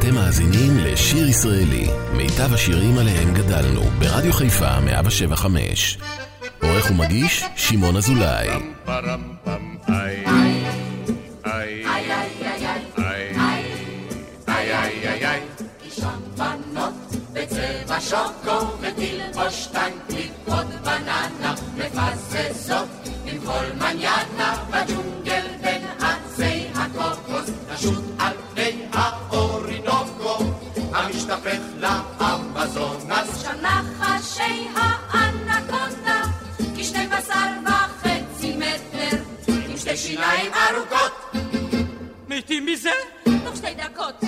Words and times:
אתם 0.00 0.14
מאזינים 0.14 0.78
לשיר 0.78 1.28
ישראלי, 1.28 1.86
מיטב 2.12 2.54
השירים 2.54 2.98
עליהם 2.98 3.34
גדלנו, 3.34 3.82
ברדיו 3.82 4.32
חיפה 4.32 4.80
175. 4.80 5.98
עורך 6.62 6.90
ומגיש, 6.90 7.44
שמעון 7.56 7.96
אזולאי. 7.96 8.48
שוקו 18.00 18.66
ותלבוש 18.80 19.66
טנקלית 19.66 20.32
עוד 20.46 20.66
בננה 20.84 21.54
מפזזות 21.76 22.88
עם 23.26 23.38
כל 23.46 23.64
מניאנה 23.78 24.64
טימיזה? 42.50 42.90
תוך 43.44 43.56
שתי 43.56 43.74
דקות. 43.74 44.24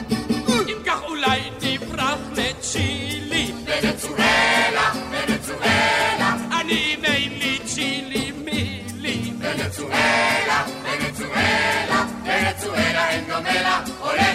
אם 0.68 0.82
כך 0.86 1.02
אולי 1.02 1.40
נברח 1.62 2.18
לצ'ילי. 2.36 3.52
ונצואלה, 3.64 4.92
ונצואלה. 5.10 6.36
אני 6.60 6.96
מילי 6.96 7.58
צ'ילי 7.64 8.32
מילי. 8.44 9.32
ונצואלה, 9.38 10.64
ונצואלה. 10.82 12.06
ונצואלה 12.24 13.10
אין 13.10 13.24
דומה 13.24 13.62
לה, 13.62 13.84
עולה. 14.00 14.34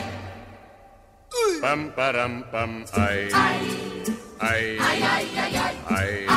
פם 1.62 1.88
פרם 1.96 2.42
פם 2.52 2.84
איי. 2.98 3.30
איי. 4.42 4.80
איי 4.80 4.80
איי 4.82 5.26
איי 5.38 5.58
איי. 5.90 6.28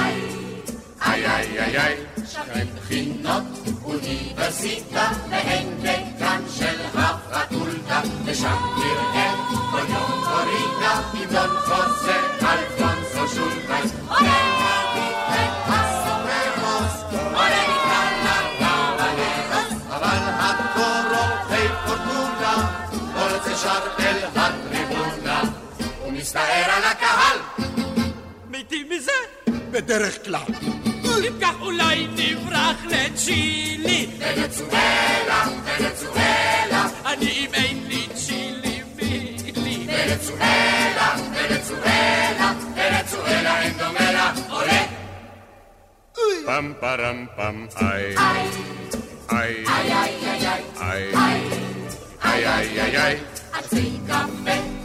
איי 1.02 1.26
איי 1.26 1.58
איי 1.58 1.80
איי. 1.80 1.96
שרים 2.26 2.66
בחינות. 2.76 3.59
אוניברסיטה 3.90 5.10
בהנדקן 5.30 6.42
של 6.58 6.80
הפקולטה, 6.94 8.00
ושם 8.24 8.56
נראה 8.76 9.34
כל 9.70 9.92
יום 9.92 10.24
קורינה, 10.24 11.02
המנון 11.12 11.56
חוזר 11.60 12.20
אלפונסו 12.42 13.34
שולטייס. 13.34 13.90
ישר 26.30 26.70
על 26.70 26.84
הקהל. 26.84 27.38
מתים 28.50 28.88
מזה 28.90 29.12
בדרך 29.70 30.24
כלל. 30.24 30.89
אם 31.18 31.32
כך 31.40 31.54
אולי 31.60 32.06
נברח 32.16 32.84
לצ'ילי 32.84 34.06
ונצואלה, 34.18 35.44
ונצואלה 35.64 36.88
אני 37.06 37.30
אם 37.30 37.54
אין 37.54 37.84
לי 37.88 38.06
צ'ילי 38.14 38.82
מילי 38.96 39.86
ונצואלה, 39.86 41.14
ונצואלה, 41.34 42.52
ונצואלה 42.74 43.62
אין 43.62 43.72
דומה 43.78 44.12
לה 44.12 44.32
עולה 44.50 44.82
פם 46.46 46.72
פרם 46.80 47.26
פם 47.36 47.66
איי 47.80 48.14
איי 48.18 48.48
איי 49.30 49.64
איי 49.66 49.94
איי 50.36 50.64
איי 50.80 51.12
איי 52.24 52.46
איי 52.46 52.80
איי 52.80 52.96
איי 52.96 53.16
עצי 53.52 53.98
קפה 54.06 54.50
ואבוקדו 54.50 54.79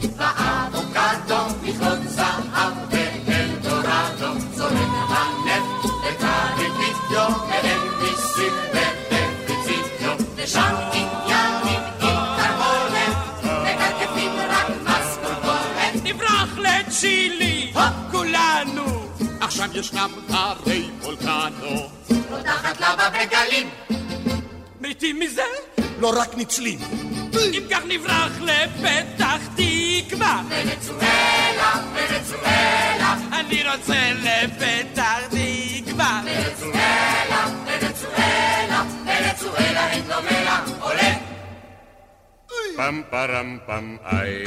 ישנם 19.75 20.09
הרי 20.29 20.89
וולקנו. 21.01 21.89
פותחת 22.29 22.79
לבה 22.79 23.09
בגלים 23.09 23.69
מתים 24.81 25.19
מזה? 25.19 25.41
לא 25.99 26.13
רק 26.21 26.35
ניצלים. 26.37 26.79
אם 27.53 27.63
כך 27.71 27.79
נברח 27.87 28.31
לפתח 28.41 29.39
תקווה 29.55 30.41
ונצואלה, 30.49 31.73
ונצואלה, 31.93 33.15
אני 33.39 33.63
רוצה 33.69 34.11
לפתח 34.13 35.19
תקווה 35.29 36.21
ונצואלה, 36.25 37.47
ונצואלה, 37.65 38.83
ונצואלה 39.05 39.91
אין 39.91 40.03
דומה 40.03 40.43
לה 40.43 40.63
עולה 40.79 41.13
פם 42.77 43.01
פרם 43.09 43.57
פם 43.65 43.95
איי 44.05 44.45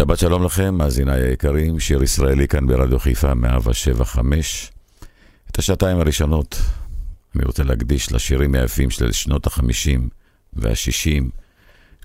שבת 0.00 0.18
שלום 0.18 0.44
לכם, 0.44 0.74
מאזיניי 0.74 1.20
היקרים, 1.22 1.80
שיר 1.80 2.02
ישראלי 2.02 2.48
כאן 2.48 2.66
ברדיו 2.66 2.98
חיפה 2.98 3.34
175. 3.34 4.72
את 5.50 5.58
השעתיים 5.58 6.00
הראשונות 6.00 6.56
אני 7.36 7.44
רוצה 7.44 7.62
להקדיש 7.62 8.12
לשירים 8.12 8.54
היפים 8.54 8.90
של 8.90 9.12
שנות 9.12 9.46
החמישים 9.46 10.08
והשישים, 10.52 11.30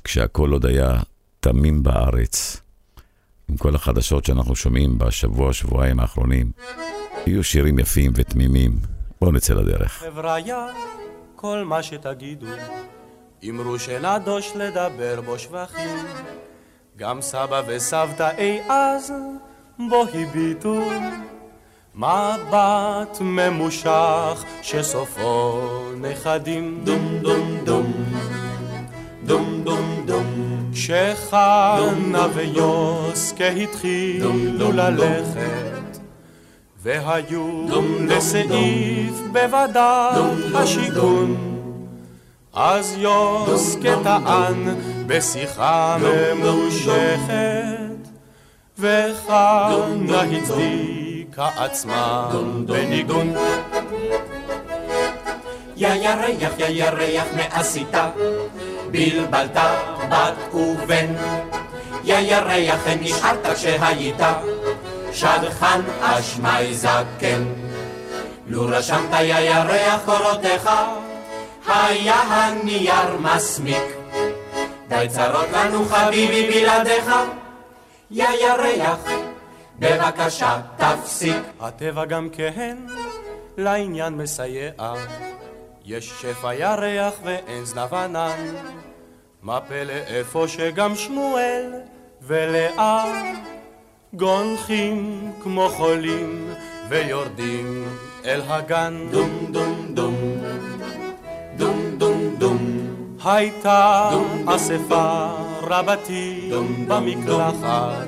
כשהכל 0.04 0.52
עוד 0.52 0.66
היה 0.66 1.00
תמים 1.40 1.84
בארץ. 1.84 2.62
עם 3.50 3.58
כל 3.58 3.76
החדשות 3.76 4.26
שאנחנו 4.26 4.56
שומעים 4.56 4.98
בשבוע, 4.98 5.54
שבועיים 5.54 6.00
האחרונים, 6.00 6.52
יהיו 7.28 7.44
שירים 7.44 7.80
יפים 7.80 8.12
ותמימים. 8.16 8.72
בואו 9.22 9.32
נצא 9.32 9.54
לדרך. 9.54 9.92
חבריה, 9.92 10.68
כל 11.36 11.64
מה 11.66 11.84
שתגידו, 11.84 12.48
אמרו 13.50 13.80
שנדוש 13.80 14.52
לדבר 14.56 15.22
בו 15.22 15.40
שבחים. 15.40 16.45
גם 16.98 17.22
סבא 17.22 17.62
וסבתא 17.68 18.30
אי 18.38 18.60
אז 18.70 19.14
בו 19.90 20.06
הביטו 20.14 20.82
מבט 21.96 23.18
ממושך 23.22 24.44
שסופו 24.62 25.62
נכדים. 26.02 26.82
דום 26.84 27.20
דום 27.22 27.58
דום. 27.64 27.94
דום 29.24 29.62
דום 29.64 30.04
דום. 30.06 30.26
כשחנה 30.74 32.28
ויוסקה 32.34 33.48
התחילו 33.48 34.72
ללכת 34.72 36.00
והיו 36.78 37.66
לסעיף 38.08 39.22
בוודאי 39.32 40.22
השיכון 40.56 41.55
אז 42.56 42.96
יוסקה 42.98 43.96
טען 44.04 44.76
בשיחה 45.08 45.98
ממושכת 46.02 47.30
וחנה 48.80 50.22
הצדיקה 50.22 51.50
עצמה 51.58 52.30
בניגון 52.66 53.34
יא 55.78 55.94
ירח, 55.94 56.54
יא 56.60 56.66
ירח, 56.68 57.28
מה 57.36 57.44
עשית? 57.52 57.96
בלבלת 58.92 59.58
בת 60.10 60.54
ובן. 60.54 61.14
יא 62.04 62.18
ירח, 62.20 62.88
אין 62.88 63.00
נשארת 63.02 63.48
כשהיית 63.54 64.22
שדכן 65.12 65.82
אשמי 66.02 66.74
זקן. 66.74 67.44
לו 68.48 68.66
רשמת 68.68 69.14
יא 69.14 69.40
ירח 69.40 70.02
קורותיך, 70.06 70.70
היה 71.68 72.22
הנייר 72.22 73.18
מסמיק. 73.20 73.84
די 74.88 75.08
צרות 75.10 75.50
לנו 75.54 75.86
חביבי 75.86 76.52
בלעדיך, 76.52 77.12
יא 78.12 78.28
ירח, 78.42 79.00
בבקשה 79.80 80.62
תפסיק. 80.78 81.36
הטבע 81.60 82.06
גם 82.06 82.30
כן 82.30 82.78
לעניין 83.58 84.14
מסייע. 84.14 84.72
יש 85.86 86.14
שפע 86.22 86.54
ירח 86.54 87.14
ואין 87.24 87.66
זנב 87.66 87.94
ענן 87.94 88.56
מה 89.42 89.62
פלא 89.62 89.94
איפה 89.94 90.46
שגם 90.48 90.96
שמואל 90.96 91.74
ולאה? 92.22 93.06
גונחים 94.14 95.32
כמו 95.44 95.70
חולים 95.70 96.54
ויורדים 96.90 97.88
אל 98.26 98.42
הגן. 98.48 99.08
דום 99.12 99.30
דום 99.52 99.52
דום 99.52 99.86
דום 99.94 100.25
הייתה 103.26 104.10
אספה 104.46 105.28
רבתי 105.62 106.52
במקלחת. 106.88 108.08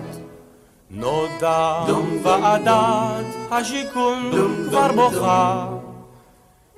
נודע 0.91 1.85
ועדת 2.23 3.25
השיכון 3.51 4.31
כבר 4.69 4.91
בוכה. 4.91 5.67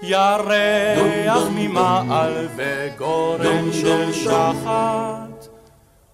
ירח 0.01 1.47
ממעל 1.55 2.47
וגורן 2.55 3.73
של 3.73 4.13
שחת. 4.13 5.47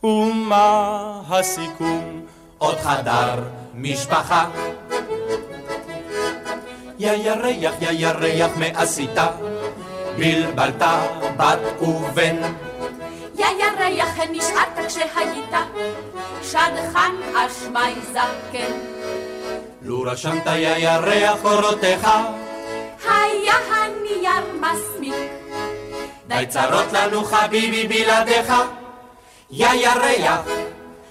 ומה 0.04 1.22
הסיכום? 1.30 2.22
עוד 2.58 2.78
חדר 2.78 3.44
משפחה. 3.76 4.46
יא 7.00 7.12
ירח, 7.12 7.74
יא 7.82 7.90
ירח, 7.92 8.52
מה 8.58 8.66
עשית? 8.66 9.20
בלבלת 10.18 10.82
בת 11.38 11.82
ובן. 11.82 12.36
יא 13.36 13.46
ירח, 13.60 14.18
נשארת 14.32 14.88
כשהיית 14.88 15.54
שדכן 16.44 17.16
אשמי 17.36 18.02
זקן. 18.12 18.74
לו 19.82 20.02
רשמת 20.02 20.46
יא 20.46 20.76
ירח 20.78 21.42
קורותיך, 21.42 22.08
היה 23.10 23.54
הנייר 23.54 24.46
מסמיק. 24.60 25.16
די 26.28 26.46
צרות 26.50 26.94
לנו 26.94 27.24
חביבי 27.24 27.88
בלעדיך, 27.88 28.54
יא 29.52 29.68
ירח, 29.74 30.46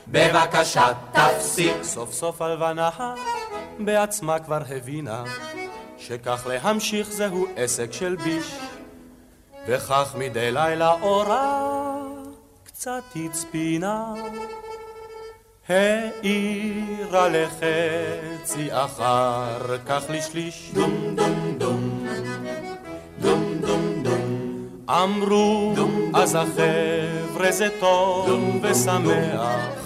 בבקשה 0.09 0.87
תפסיק. 1.13 1.83
סוף 1.83 2.13
סוף 2.13 2.43
הלבנה 2.43 2.91
בעצמה 3.79 4.39
כבר 4.39 4.63
הבינה 4.77 5.25
שכך 5.99 6.47
להמשיך 6.47 7.11
זהו 7.11 7.47
עסק 7.57 7.93
של 7.93 8.17
ביש 8.17 8.55
וכך 9.67 10.15
מדי 10.19 10.53
לילה 10.53 10.93
אורה 11.03 11.75
קצת 12.65 13.03
הצפינה. 13.17 14.15
העירה 15.69 17.29
לחצי 17.29 18.69
אחר 18.71 19.79
כך 19.87 20.03
לשליש. 20.09 20.71
דום 20.75 21.17
דום 21.17 21.55
דום. 21.59 22.07
דום 23.21 23.55
דום 23.61 24.03
דום. 24.03 24.69
אמרו 24.91 25.75
אז 26.15 26.35
החבר'ה 26.35 27.53
זה 27.53 27.69
טוב 27.81 28.31
ושמח. 28.63 29.85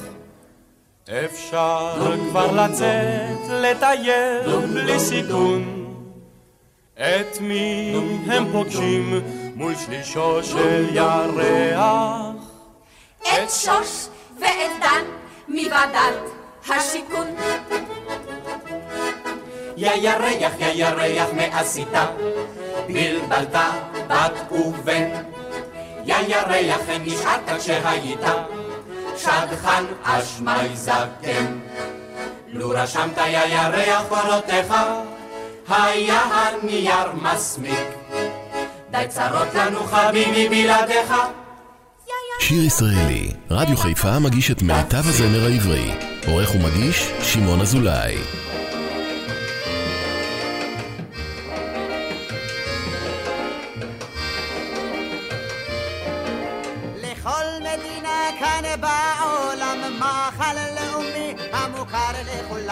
אפשר 1.09 2.17
כבר 2.31 2.53
לצאת 2.53 3.49
לטייל 3.51 4.67
בלי 4.73 5.01
סיכון. 5.01 5.75
את 6.99 7.41
מי 7.41 7.95
הם 8.27 8.53
פוגשים 8.53 9.21
מול 9.59 9.75
שלישו 9.75 10.43
של 10.43 10.89
ירח 10.93 12.35
את 13.23 13.51
שוש 13.51 14.07
ואת 14.41 14.71
דן 14.81 15.05
מוועדת 15.49 16.15
השיכון. 16.69 17.27
יא 19.77 19.91
ירח, 19.95 20.53
יא 20.59 20.67
ירח, 20.75 21.29
מה 21.37 21.61
עשית? 21.61 21.93
בלבלת 22.87 23.57
בת 24.07 24.53
ובן. 24.53 25.09
יא 26.05 26.17
ירח, 26.29 26.81
נשארת 27.01 27.59
כשהיית 27.59 28.25
שדכן 29.17 29.85
אשמי 30.03 30.69
זקן. 30.75 31.59
לו 32.49 32.71
רשמת 32.71 33.17
יא 33.17 33.45
ירח 33.45 34.03
קורותיך, 34.09 34.75
היה 35.69 36.21
הנייר 36.21 37.13
מסמיק. 37.23 38.28
די 38.91 39.05
צרות 39.09 39.55
לנו 39.55 39.85
חביבי 39.85 40.49
בלעדיך. 40.49 41.15
שיר 42.41 42.65
ישראלי, 42.65 43.31
רדיו 43.51 43.77
חיפה 43.77 44.19
מגיש 44.19 44.51
את 44.51 44.63
מיטב 44.63 45.09
הזמר 45.09 45.45
העברי. 45.45 45.91
עורך 46.27 46.55
ומגיש, 46.55 47.11
שמעון 47.23 47.61
אזולאי. 47.61 48.17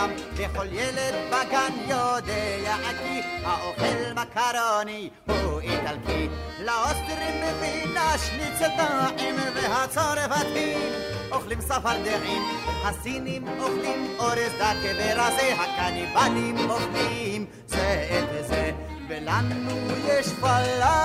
לכולם 0.06 0.26
וכל 0.34 0.66
ילד 0.72 1.14
בגן 1.28 1.72
יודע 1.88 2.76
כי 3.02 3.20
האוכל 3.44 4.12
מקרוני 4.14 5.10
הוא 5.26 5.60
איטלקי. 5.60 6.28
לאוסטרים 6.64 7.34
מבינה 7.42 8.14
שניצל 8.18 8.68
טעים 8.76 9.34
והצרפתים 9.54 10.78
אוכלים 11.32 11.58
צפרדעים 11.58 12.42
הסינים 12.84 13.48
אוכלים 13.58 14.14
אורז 14.18 14.52
דקה 14.56 14.92
ורזה 14.98 15.54
הקניבלים 15.58 16.70
אוכלים 16.70 17.46
זה 17.66 18.08
את 18.10 18.46
זה. 18.48 18.70
ולנו 19.08 19.80
יש 20.08 20.26
פלאבל, 20.28 20.95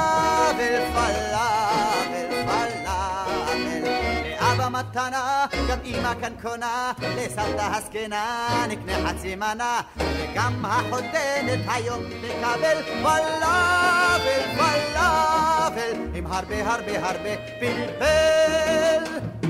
מתנה, 4.89 5.45
גם 5.69 5.77
אמא 5.85 6.13
כאן 6.21 6.33
קונה, 6.41 6.91
לסבתא 6.99 7.69
הזקנה 7.75 8.65
נקנה 8.69 8.93
חצי 9.07 9.35
מנה, 9.35 9.81
וגם 9.97 10.65
החותנת 10.65 11.59
היום 11.67 12.03
תקבל 12.03 12.81
פלאבל, 12.83 14.41
פלאבל, 14.55 15.95
עם 16.13 16.27
הרבה 16.27 16.71
הרבה 16.73 17.09
הרבה 17.09 17.29
פלפל. 17.59 19.40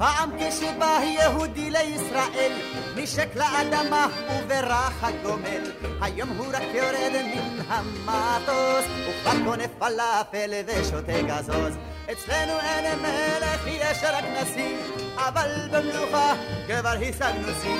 פעם 0.00 0.30
כשבא 0.38 1.00
יהודי 1.02 1.70
לישראל, 1.70 2.52
נשק 2.96 3.28
לאדמה 3.36 4.06
וברח 4.30 5.04
הגומל. 5.04 5.72
היום 6.00 6.28
הוא 6.28 6.46
רק 6.52 6.62
יורד 6.74 7.22
מן 7.24 7.60
המטוס, 7.68 8.84
וכבר 9.08 9.44
קונה 9.44 9.68
פלאפל 9.78 10.50
ושותה 10.66 11.22
גזוז. 11.22 11.76
אצלנו 12.12 12.52
אין 12.60 12.98
מלך, 12.98 13.66
יש 13.66 13.98
רק 14.04 14.24
נשיא, 14.24 14.76
אבל 15.16 15.68
במלוכה 15.72 16.32
כבר 16.66 16.94
השגנו 17.08 17.48
שיא. 17.62 17.76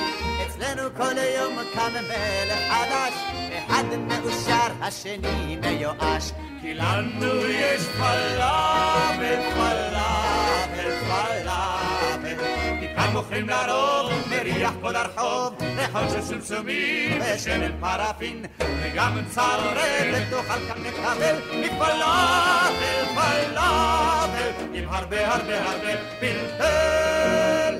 אצלנו 0.46 0.88
כל 0.96 1.18
יום 1.38 1.58
קם 1.74 1.92
מלך 1.92 2.58
חדש, 2.72 3.14
אחד 3.58 3.84
מאושר, 3.98 4.72
השני 4.80 5.56
מיואש. 5.56 6.32
כי 6.60 6.74
לנו 6.74 7.46
יש 7.48 7.82
פלאפל, 7.82 9.40
פלאפל, 9.54 10.90
פלאפל. 11.06 11.49
מכאן 13.00 13.12
מוכרים 13.12 13.48
לרוב, 13.48 14.12
מריח 14.30 14.72
כל 14.82 14.96
הרחוב, 14.96 15.54
ריחות 15.76 16.10
של 16.10 16.22
סומסומים 16.22 17.20
ושמן 17.20 17.80
פרפין, 17.80 18.44
וגם 18.60 19.18
צרבת 19.30 20.22
תאכל 20.30 20.60
כאן 20.68 20.82
לקבל 20.84 21.36
מפלאפל, 21.60 23.04
פלאפל, 23.14 24.50
עם 24.74 24.88
הרבה 24.88 25.34
הרבה 25.34 25.70
הרבה 25.70 25.92
פלפל. 26.20 27.78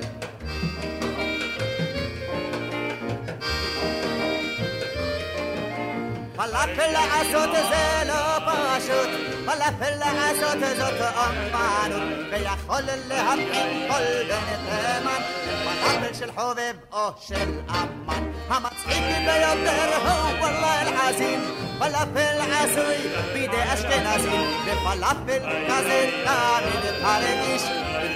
פלאפל 6.35 6.91
לעשות 6.91 7.49
זה 7.51 8.07
לא 8.07 8.30
פשוט, 8.81 9.09
פלאפל 9.45 9.95
לעשות 9.99 10.59
זאת 10.77 11.01
אומנות, 11.15 12.01
ויכול 12.31 12.81
להבחין 13.07 13.87
כל 13.87 14.03
בן 14.27 14.55
תימן, 14.65 15.21
פלאפל 15.63 16.13
של 16.13 16.31
חובב 16.31 16.73
או 16.91 17.09
של 17.27 17.59
אמן. 17.69 18.31
המצחיק 18.49 19.03
ביותר 19.25 19.97
הוא 19.97 20.39
וואלה 20.39 20.81
אל-עזים, 20.81 21.41
פלאפל 21.79 22.37
עשוי 22.51 22.97
בידי 23.33 23.63
אשכנזים, 23.73 24.41
ופלאפל 24.65 25.39
כזה 25.69 26.09
תמיד 26.23 26.95
הרגיש, 27.01 27.63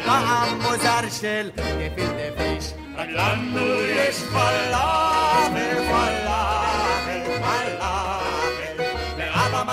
טעם 0.06 0.62
מוזר 0.62 1.10
של 1.22 1.50
גפילטע 1.56 2.30
פיש. 2.38 2.74
רק 2.96 3.10
לנו 3.10 3.82
יש 3.82 4.16
פלאפל, 4.16 5.76
פלאפל, 5.76 6.35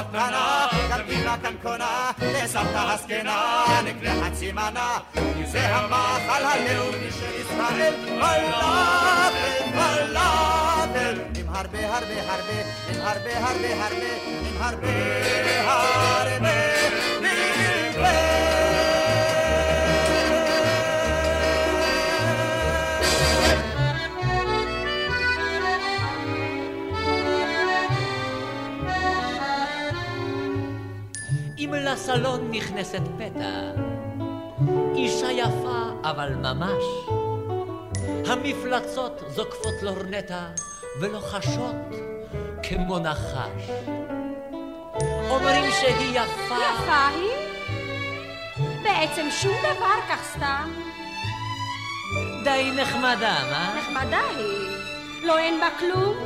לאבא 0.03 0.09
מתנה, 0.09 0.67
גם 0.91 1.01
אמא 1.09 1.37
כאן 1.43 1.55
קונה, 1.63 2.11
לסבתא 2.19 2.93
הזקנה, 2.93 3.65
נקנה 3.85 4.15
חצי 4.25 4.53
מנה. 4.53 4.99
כי 5.15 5.47
זה 5.47 5.77
המאכל 5.77 6.45
הלאומי 6.45 7.11
של 7.11 7.41
ישראל, 7.41 7.95
פלאפל, 8.05 9.65
פלאפל. 9.73 11.21
עם 11.39 11.49
הרבה 11.49 11.95
הרבה 11.97 12.33
הרבה, 12.33 12.63
עם 12.89 13.01
הרבה 13.01 13.39
הרבה 13.39 13.85
הרבה, 13.85 14.15
עם 14.47 14.63
הרבה 14.63 14.93
הרבה 16.21 16.73
אם 17.21 18.72
לסלון 31.93 32.51
נכנסת 32.51 33.03
פתע, 33.19 33.71
אישה 34.95 35.33
יפה 35.33 35.83
אבל 36.05 36.35
ממש, 36.35 36.85
המפלצות 38.27 39.23
זוקפות 39.29 39.83
לורנטה 39.83 40.47
ולוחשות 41.01 41.77
כמו 42.63 42.99
נחש. 42.99 43.71
אומרים 45.31 45.71
שהיא 45.81 46.21
יפה. 46.21 46.55
יפה 46.55 47.07
היא? 47.09 47.31
בעצם 48.83 49.27
שום 49.31 49.55
דבר 49.61 49.97
כך 50.09 50.25
סתם. 50.37 50.71
די 52.45 52.71
נחמדה, 52.77 53.37
מה? 53.51 53.75
נחמדה 53.79 54.21
היא. 54.37 54.77
לא 55.23 55.39
אין 55.39 55.61
בה 55.61 55.69
כלום, 55.79 56.17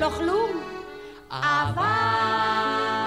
לא 0.00 0.08
כלום. 0.08 0.50
אבל... 1.30 2.99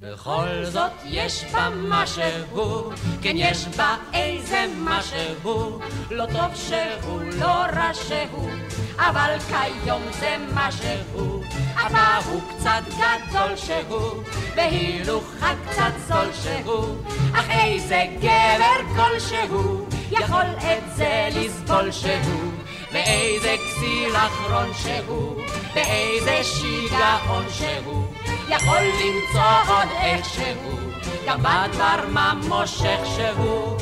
בכל 0.00 0.64
זאת 0.64 0.92
יש 1.04 1.44
בה 1.52 1.68
משהו, 1.88 2.90
כן 3.22 3.34
יש 3.34 3.66
בה 3.76 3.96
איזה 4.12 4.66
משהו, 4.78 5.78
לא 6.10 6.26
טוב 6.26 6.54
שהוא, 6.54 7.20
לא 7.38 7.46
רע 7.46 7.90
שהוא, 7.94 8.50
אבל 8.96 9.36
כיום 9.48 10.02
זה 10.20 10.36
משהו, 10.54 11.42
אבא 11.74 12.20
הוא 12.26 12.40
קצת 12.48 12.82
גדול 12.88 13.56
שהוא, 13.56 14.22
והילוכה 14.56 15.52
קצת 15.68 15.92
זול 16.08 16.28
שהוא, 16.42 16.96
אך 17.34 17.50
איזה 17.50 18.04
גבר 18.18 18.96
כלשהו, 18.96 19.86
יכול 20.10 20.46
את 20.58 20.96
זה 20.96 21.28
לסבול 21.34 21.92
שהוא, 21.92 22.52
ואיזה 22.92 23.54
כסיל 23.56 24.16
אחרון 24.16 24.70
שהוא, 24.74 25.42
ואיזה 25.74 26.44
שיגעון 26.44 27.44
שהוא. 27.50 28.05
יכול 28.48 28.78
למצוא 28.78 29.74
עוד 29.74 29.88
איכשהו, 30.00 30.78
גם 31.26 31.38
בדבר 31.38 32.08
מה 32.08 32.34
מושך 32.48 32.98
שהוא. 33.16 33.76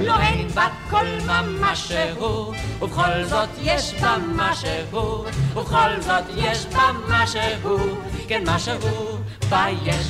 לא 0.00 0.14
אין 0.20 0.48
בה 0.48 0.68
כל 0.90 1.06
ממשהו, 1.26 2.52
ובכל 2.80 3.24
זאת 3.24 3.48
יש 3.62 3.94
בה 3.94 4.16
משהו, 4.34 5.24
ובכל 5.54 6.00
זאת 6.00 6.24
יש 6.36 6.66
בה 6.66 6.90
משהו, 7.08 7.78
כן 8.28 8.42
משהו 8.46 9.18
בה 9.48 9.66
יש. 9.84 10.06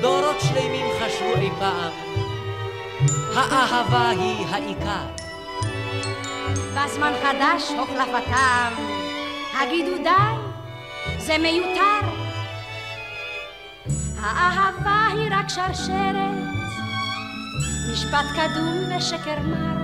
דורות 0.00 0.36
שלמים 0.40 0.86
חשבו 1.00 1.40
אי 1.40 1.50
פעם, 1.58 1.92
האהבה 3.36 4.08
היא 4.08 4.46
העיקר. 4.50 5.06
בזמן 6.74 7.12
חדש 7.22 7.70
הוחלפתם, 7.78 8.93
הגידו 9.54 9.96
די, 10.02 10.10
זה 11.18 11.38
מיותר. 11.38 12.00
האהבה 14.20 15.06
היא 15.12 15.28
רק 15.30 15.48
שרשרת, 15.48 16.34
משפט 17.92 18.24
קדום 18.32 18.96
ושקר 18.96 19.40
מר. 19.40 19.74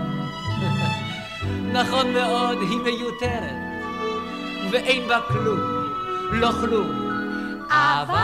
נכון 1.80 2.12
מאוד, 2.12 2.58
היא 2.60 2.78
מיותרת, 2.78 3.54
ואין 4.70 5.08
בה 5.08 5.20
כלום, 5.28 5.60
לא 6.30 6.50
כלום. 6.52 7.10
אבל... 7.70 8.20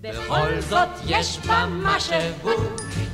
בכל 0.00 0.60
זאת 0.60 0.88
יש 1.06 1.38
בה 1.38 1.66
משהו, 1.68 2.16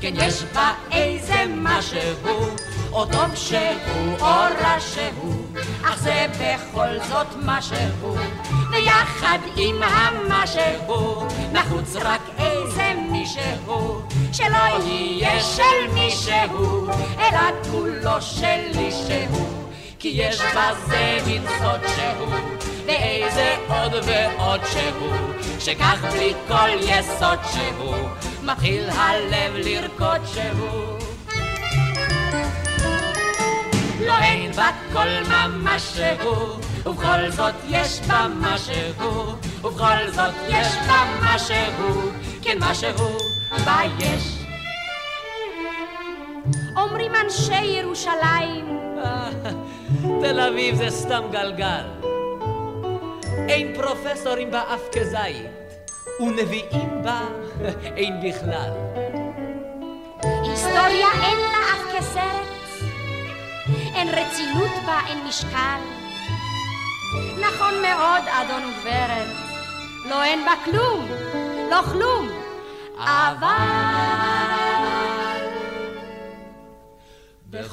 כן 0.01 0.13
יש 0.17 0.43
בה 0.55 0.73
איזה 0.93 1.45
משהו, 1.49 2.57
או 2.93 3.07
טוב 3.07 3.35
שהוא 3.35 4.19
או 4.21 4.27
רע 4.61 4.81
שהוא, 4.81 5.45
אך 5.85 5.99
זה 5.99 6.27
בכל 6.41 6.99
זאת 7.09 7.27
משהו, 7.43 8.17
ויחד 8.71 9.39
עם 9.57 9.83
המשהו, 9.83 11.27
נחוץ 11.53 11.97
רק 11.97 12.21
איזה 12.39 12.93
מישהו, 13.11 14.03
שלא 14.33 14.85
יהיה 14.85 15.41
של 15.41 15.93
מישהו, 15.95 16.87
אלא 17.19 17.71
כולו 17.71 18.23
שלי 18.23 18.91
שהוא. 18.91 19.65
כי 19.99 20.09
יש 20.09 20.41
בזה 20.41 21.19
מין 21.27 21.43
סוד 21.59 21.81
שהוא, 21.97 22.35
ואיזה 22.87 23.57
עוד 23.69 23.93
ועוד 23.93 24.61
שהוא, 24.73 25.15
שכך 25.61 26.05
בלי 26.13 26.33
כל 26.49 26.69
יסוד 26.81 27.39
שהוא, 27.53 28.09
מתחיל 28.45 28.91
הלב 28.91 29.55
לרקוד 29.55 30.21
שהוא. 30.25 30.99
לא 34.07 34.19
אין 34.19 34.53
בה 34.53 34.71
כל 34.93 35.09
ממש 35.29 35.83
שהוא, 35.83 36.61
ובכל 36.87 37.31
זאת 37.31 37.55
יש 37.69 38.01
בה 38.01 38.27
משהו, 38.41 39.33
ובכל 39.65 40.11
זאת 40.11 40.35
יש 40.49 40.69
בה 40.87 41.05
משהו, 41.23 42.11
כן 42.43 42.59
משהו 42.61 43.19
בה 43.65 43.81
יש. 43.99 44.39
אומרים 46.77 47.13
אנשי 47.25 47.65
ירושלים, 47.65 48.79
תל 50.23 50.41
אביב 50.41 50.77
זה 50.77 50.91
סתם 50.91 51.23
גלגל. 51.33 51.85
אין 53.49 53.75
פרופסורים 53.77 54.51
בה 54.51 54.63
אף 54.75 54.81
כזית, 54.93 55.64
ונביאים 56.21 57.03
בה 57.03 57.21
אין 57.97 58.21
בכלל. 58.21 58.71
היסטוריה 60.23 61.09
אין 61.23 61.39
לה 61.39 61.59
אף 61.73 61.97
כסרט, 61.97 62.49
אין 63.95 64.09
רצינות 64.09 64.71
בה, 64.87 65.01
אין 65.07 65.19
משקל. 65.29 65.81
נכון 67.41 67.75
מאוד, 67.83 68.23
אדון 68.29 68.63
וגברת, 68.65 69.27
לא 70.05 70.23
אין 70.23 70.45
בה 70.45 70.53
כלום, 70.65 71.09
לא 71.71 71.83
כלום, 71.93 72.29
אבל... 72.99 74.74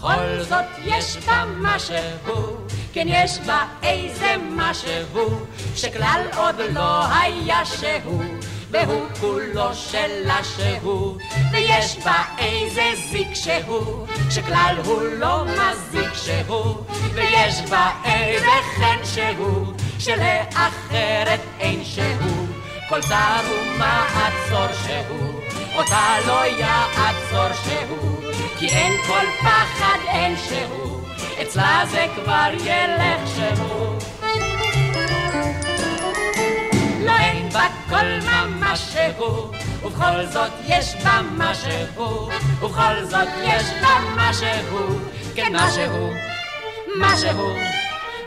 בכל 0.01 0.43
זאת 0.49 0.65
יש 0.83 1.17
בה 1.17 1.43
משהו, 1.57 2.57
כן 2.93 3.05
יש 3.07 3.39
בה 3.39 3.65
איזה 3.83 4.35
משהו, 4.51 5.45
שכלל 5.75 6.21
עוד 6.37 6.55
לא 6.73 7.05
היה 7.05 7.65
שהוא, 7.65 8.23
והוא 8.71 9.05
כולו 9.19 9.75
שלה 9.75 10.39
שהוא, 10.43 11.17
ויש 11.51 11.97
בה 12.05 12.23
איזה 12.37 12.83
זיק 13.11 13.33
שהוא, 13.33 14.07
שכלל 14.29 14.75
הוא 14.85 15.01
לא 15.03 15.45
מזיק 15.45 16.13
שהוא, 16.13 16.75
ויש 17.13 17.61
בה 17.69 17.91
איזה 18.05 18.55
חן 18.75 19.05
שהוא, 19.05 19.73
שלאחרת 19.99 21.39
אין 21.59 21.85
שהוא, 21.85 22.47
כל 22.89 23.01
צער 23.01 23.43
ומעצור 23.51 24.77
שהוא, 24.85 25.41
אותה 25.75 26.15
לא 26.27 26.45
יעצור 26.45 27.53
שהוא. 27.63 28.10
כי 28.61 28.67
אין 28.67 29.01
כל 29.07 29.25
פחד, 29.39 29.97
אין 30.07 30.35
שהוא, 30.37 31.01
אצלה 31.41 31.83
זה 31.91 32.05
כבר 32.15 32.49
ילך 32.63 33.27
שהוא. 33.35 33.97
לא 37.05 37.11
אין 37.19 37.49
בה 37.49 37.67
כל 37.89 38.05
ממש 38.31 38.79
שהוא, 38.93 39.47
ובכל 39.83 40.25
זאת 40.25 40.51
יש 40.67 40.95
בה 41.03 41.21
משהו, 41.37 42.29
ובכל 42.61 43.05
זאת 43.05 43.27
יש 43.43 43.63
בה 43.81 43.99
משהו, 44.15 44.99
כן 45.35 45.53
משהו, 45.55 46.09
משהו, 46.99 47.55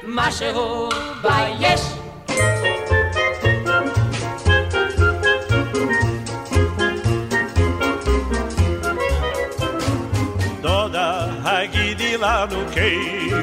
משהו 0.03 0.89
בה 1.23 1.47
יש. 1.61 1.81
לנו 12.17 12.65
כן, 12.73 13.41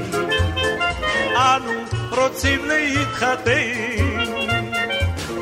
אנו 1.36 1.72
רוצים 2.12 2.66
להתחתן. 2.66 3.52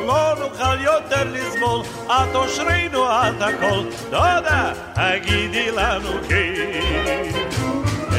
לא 0.07 0.33
נוכל 0.39 0.81
יותר 0.81 1.23
לסבול, 1.31 1.81
את 2.07 2.35
אושרנו 2.35 3.05
את 3.05 3.41
הכל. 3.41 3.83
דודה, 4.09 4.71
תגידי 4.93 5.71
לנו 5.71 6.09
כן. 6.29 7.29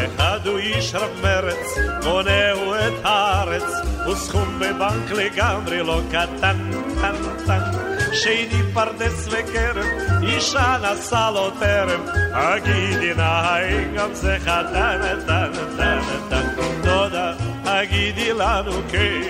אחד 0.06 0.46
הוא 0.46 0.58
איש 0.58 0.94
רב 0.94 1.10
מרץ, 1.22 1.78
קונהו 2.02 2.74
את 2.74 3.04
הארץ, 3.04 3.72
וסכום 4.08 4.58
בבנק 4.58 5.10
לגמרי 5.10 5.82
לא 5.82 6.00
קטן, 6.10 6.70
טן, 7.00 7.14
טן. 7.46 7.99
שני 8.22 8.62
פרדס 8.74 9.28
וכרם, 9.30 9.88
אישה 10.22 10.76
נשא 10.82 11.30
לו 11.34 11.50
טרם, 11.50 12.00
הגידי 12.32 13.14
נא 13.14 13.22
האם 13.22 13.94
גם 13.96 14.14
זה 14.14 14.36
חתן, 14.40 15.00
טן, 15.26 15.50
טן, 15.76 16.00
טן, 16.30 16.46
דודה, 16.82 17.32
הגידי 17.64 18.32
לנו 18.32 18.72
כן, 18.90 19.20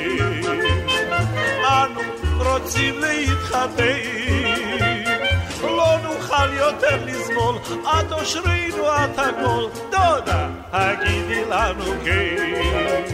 אנו 1.64 2.00
רוצים 2.38 2.94
להתחתן, 3.00 3.84
לא 5.62 5.96
נוכל 6.02 6.52
יותר 6.52 7.04
לסבול, 7.06 7.56
את 7.84 8.12
אושרינו 8.12 8.86
את 8.88 9.18
הכל, 9.18 9.64
דודה, 9.90 10.48
הגידי 10.72 11.44
לנו 11.50 11.84
כן. 12.04 13.04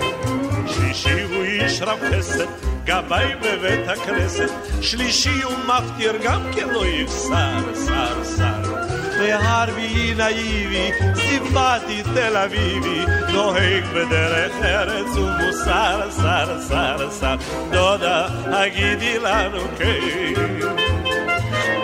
שלישי 0.66 1.22
הוא 1.22 1.44
איש 1.44 1.82
רב 1.82 1.98
חסד, 2.12 2.75
גבאי 2.86 3.34
בבית 3.34 3.88
הכנסת, 3.88 4.50
שלישי 4.82 5.42
הוא 5.42 5.54
מפטיר 5.66 6.12
גם 6.22 6.42
כן 6.54 6.68
לא 6.68 6.86
יחסר, 6.86 7.74
שר, 7.86 8.24
שר. 8.36 8.74
והרביעי 9.20 10.14
נאיבי, 10.14 10.90
סימפטי 11.14 12.02
תל 12.14 12.36
אביבי, 12.36 13.04
נוהג 13.32 13.84
בדרך 13.94 14.52
ארץ 14.62 15.16
ומוסר, 15.16 16.10
שר, 16.16 16.60
שר, 16.68 17.10
שר. 17.20 17.36
דודה, 17.70 18.26
הגידי 18.44 19.18
לנו 19.18 19.60
כן. 19.78 20.34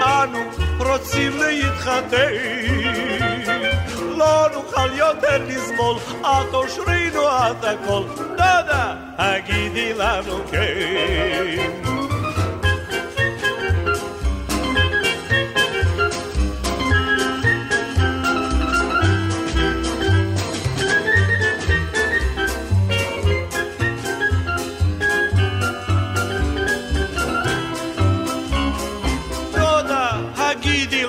אנו 0.03 0.39
רוצים 0.79 1.33
להתחתן, 1.39 2.33
לא 4.33 4.49
נוכל 4.55 4.93
יותר 4.97 5.45
לסבול, 5.49 5.97
את 6.21 6.55
אושרינו 6.55 7.29
את 7.29 7.65
הכל. 7.65 8.03
דודה, 8.17 8.95
הגידי 9.19 9.95
לנו 9.95 10.39
כן. 10.51 11.93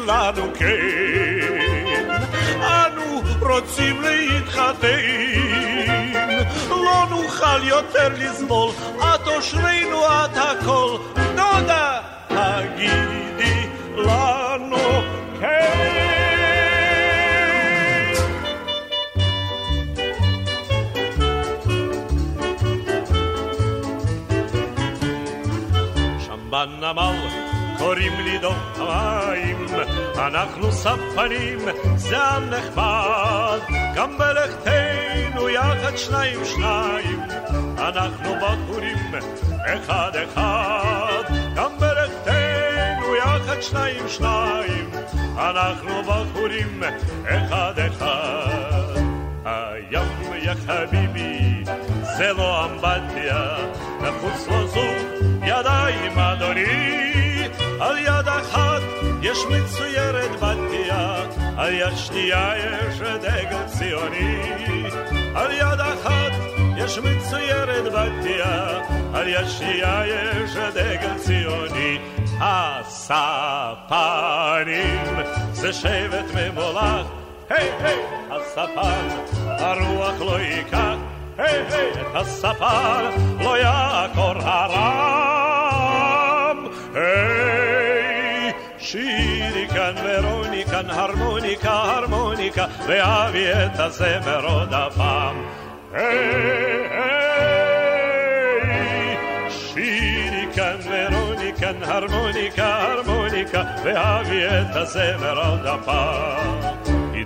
לנו 0.07 0.51
כן, 0.55 0.65
אנו 0.69 1.02
רוצים 3.73 4.01
להתחתן, 4.01 4.87
לא 6.69 7.05
נוכל 7.09 7.63
יותר 7.63 8.09
לסבול, 8.17 8.71
את 8.97 9.27
אושרינו 9.27 10.05
את 10.05 10.37
הכל, 10.37 10.97
דודה, 11.15 11.99
תגידי 12.27 13.69
לנו 13.97 14.77
כן. 15.39 16.03
בנמל 26.49 27.32
קוראים 27.83 28.19
לי 28.19 28.37
דום 28.37 28.55
המים, 28.75 29.65
אנחנו 30.17 30.71
ספנים, 30.71 31.59
זה 31.95 32.17
עם 32.17 32.49
נחמד, 32.49 33.59
גם 33.95 34.17
בלכתנו 34.17 35.49
יחד 35.49 35.97
שניים 35.97 36.45
שניים, 36.45 37.19
אנחנו 37.77 38.35
בחורים 38.35 39.11
אחד 39.65 40.11
אחד, 40.23 41.23
גם 41.55 41.71
בלכתנו 41.79 43.15
יחד 43.15 43.61
שניים 43.61 44.07
שניים, 44.07 44.89
אנחנו 45.37 46.03
בחורים 46.03 46.83
אחד 47.25 47.73
אחד. 47.87 48.93
הים 49.45 50.33
יא 50.33 50.53
חביבי 50.67 51.63
זה 52.17 52.33
לא 52.33 52.65
אמבטיה, 52.65 53.55
נחוץ 54.01 54.47
לו 54.47 54.67
זוג 54.67 55.32
ידיים 55.45 56.19
אדוני 56.19 57.47
על 57.79 57.97
יד 57.97 58.27
אחת 58.27 58.81
יש 59.21 59.37
מצוירת 59.49 60.31
בתיה, 60.31 61.15
על 61.57 61.73
יד 61.73 61.95
שנייה 61.95 62.53
יש 62.57 62.99
דגל 62.99 63.63
ציוני. 63.65 64.53
על 65.35 65.51
יד 65.51 65.79
אחת 65.79 66.31
יש 66.77 66.97
מצוירת 66.97 67.83
בתיה, 67.83 68.81
על 69.13 69.27
יד 69.27 69.47
שנייה 69.47 70.03
יש 70.07 70.55
דגל 70.55 71.17
ציוני. 71.17 71.97
הספנים 72.39 73.95
זה 75.51 75.73
שבט 75.73 76.25
ממולח, 76.35 77.07
היי 77.49 77.69
היי, 77.79 77.99
הספן, 78.31 79.07
הרוח 79.47 80.21
לא 80.21 80.39
ייקח, 80.39 80.95
היי 81.37 81.65
היי, 81.69 81.91
את 81.91 82.15
הספן 82.15 83.05
לא 83.39 83.57
יעקור 83.57 84.33
הרם, 84.41 85.32
היי 86.93 88.51
שירי 88.77 89.67
כאן 89.67 89.93
ורוני 90.03 90.65
כאן 90.65 90.89
הרמוניקה 90.89 91.71
הרמוניקה 91.71 92.65
ואבי 92.87 93.51
את 93.51 93.79
הזמר 93.79 94.45
עוד 94.45 94.73
הפעם 94.73 95.45
שירי 99.49 100.47
כאן 100.55 100.75
ורוני 100.85 101.51
כאן 101.59 101.83
הרמוניקה 101.83 102.81
הרמוניקה 102.81 103.63
ואבי 103.83 104.43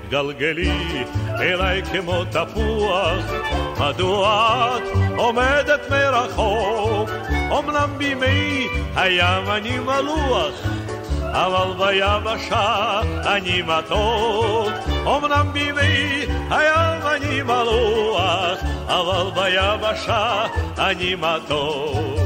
את 0.07 0.13
הזמר 0.13 0.27
עוד 0.27 0.37
הפעם 0.37 0.37
התגלגלי 0.37 1.05
אליי 1.39 1.83
כמו 1.83 2.25
תפוח, 2.25 3.23
מדוע 3.79 4.77
את 4.77 5.17
עומדת 5.17 5.89
מרחוק? 5.89 7.09
אמנם 7.59 7.89
בימי 7.97 8.67
הים 8.95 9.49
אני 9.51 9.79
מלוח, 9.79 10.53
אבל 11.31 11.85
ביבשה 11.85 13.01
אני 13.25 13.61
מתוק. 13.61 14.73
אמנם 15.07 15.49
בימי 15.53 16.25
הים 16.49 17.01
אני 17.15 17.41
מלוח, 17.41 18.59
אבל 18.87 19.31
ביבשה 19.35 20.45
אני 20.77 21.15
מתוק. 21.15 22.16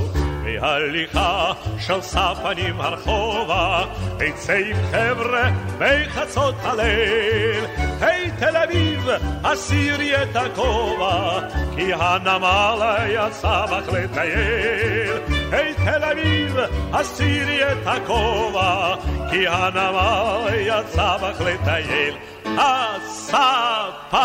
בהליכה 0.61 1.51
של 1.79 2.01
ספנים 2.01 2.81
הרחובה, 2.81 3.83
עצה 4.19 4.53
עם 4.53 4.77
חבר'ה 4.91 5.51
בחצות 5.79 6.55
הליל. 6.61 7.65
היי 8.01 8.31
תל 8.39 8.57
אביב, 8.57 9.09
הסירי 9.43 10.23
את 10.23 10.35
הכובע, 10.35 11.39
כי 11.75 11.93
הנמל 11.93 12.97
יצא 13.09 13.65
בך 13.65 13.93
לטייל. 13.93 15.17
היי 15.51 15.73
תל 15.73 16.03
אביב, 16.03 16.57
הסירי 16.93 17.71
את 17.71 17.77
הכובע, 17.85 18.95
כי 19.29 19.47
הנמל 19.47 20.47
יצא 20.53 21.17
בך 21.17 21.41
לטייל. 21.41 22.15
הספנים 22.57 24.21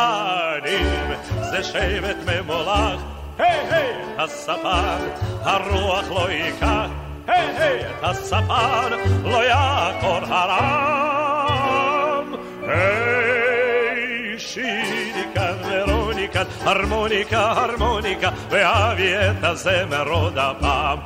זה 1.51 1.64
שבט 1.64 2.16
ממולח 2.27 3.16
היי 3.38 3.61
היי, 3.70 3.92
הספן, 4.18 4.99
הרוח 5.42 6.11
לא 6.11 6.31
ייקח, 6.31 6.87
היי 7.27 7.57
היי, 7.59 7.83
הספן, 8.03 8.90
לא 9.25 9.44
יעקור 9.44 10.18
הרם. 10.29 12.35
היי, 12.62 14.38
שירי 14.38 15.25
כאן 15.35 15.55
ורוני 15.64 16.29
כאן, 16.33 16.44
הרמוניקה, 16.64 17.51
הרמוניקה, 17.51 18.31
ואבי 18.51 19.16
את 19.16 19.44
הזמר 19.44 20.09
עוד 20.09 20.38
הפעם. 20.38 20.99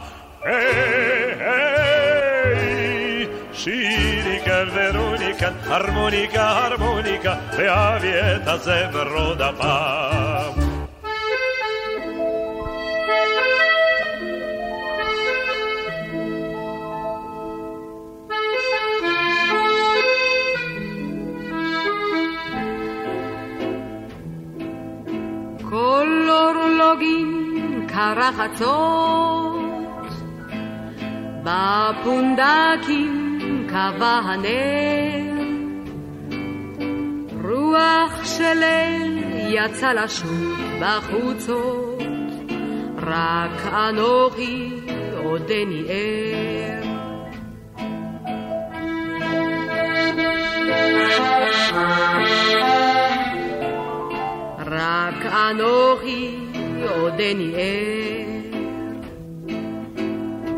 היי 0.42 1.34
היי, 1.40 3.26
שירי 3.52 4.40
כאן 4.44 4.68
ורוני 4.74 5.34
כאן, 5.38 5.52
הרמוניקה, 5.66 6.48
הרמוניקה, 6.48 7.34
ואבי 7.58 8.12
את 8.20 8.48
הזמר 8.48 9.08
עוד 9.08 9.42
הפעם. 9.42 10.59
כרחצות, 28.00 29.60
בפונדקים 31.44 33.16
קבע 33.68 34.20
הנר, 34.24 35.44
רוח 37.44 38.24
של 38.24 38.62
אל 38.62 39.18
יצא 39.48 39.92
לשוט 39.92 40.58
בחוצות, 40.80 42.02
רק 42.96 43.72
אנוכי 43.72 44.70
עודני 45.16 45.84
ער. 45.88 46.90
רק 54.66 55.26
אנוכי 55.26 56.49
עודני 56.90 57.52
ער. 57.54 58.40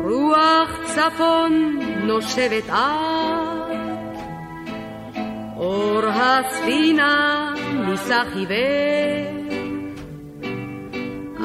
רוח 0.03 0.69
צפון 0.83 1.79
נושבת 2.03 2.69
את, 2.69 3.73
אור 5.57 6.01
הספינה 6.05 7.53
ניסח 7.73 8.27
עיוור. 8.35 9.43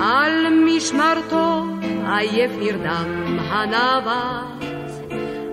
על 0.03 0.47
משמרתו 0.67 1.65
עייף 2.07 2.51
נרדם 2.59 3.39
הנווט, 3.39 4.65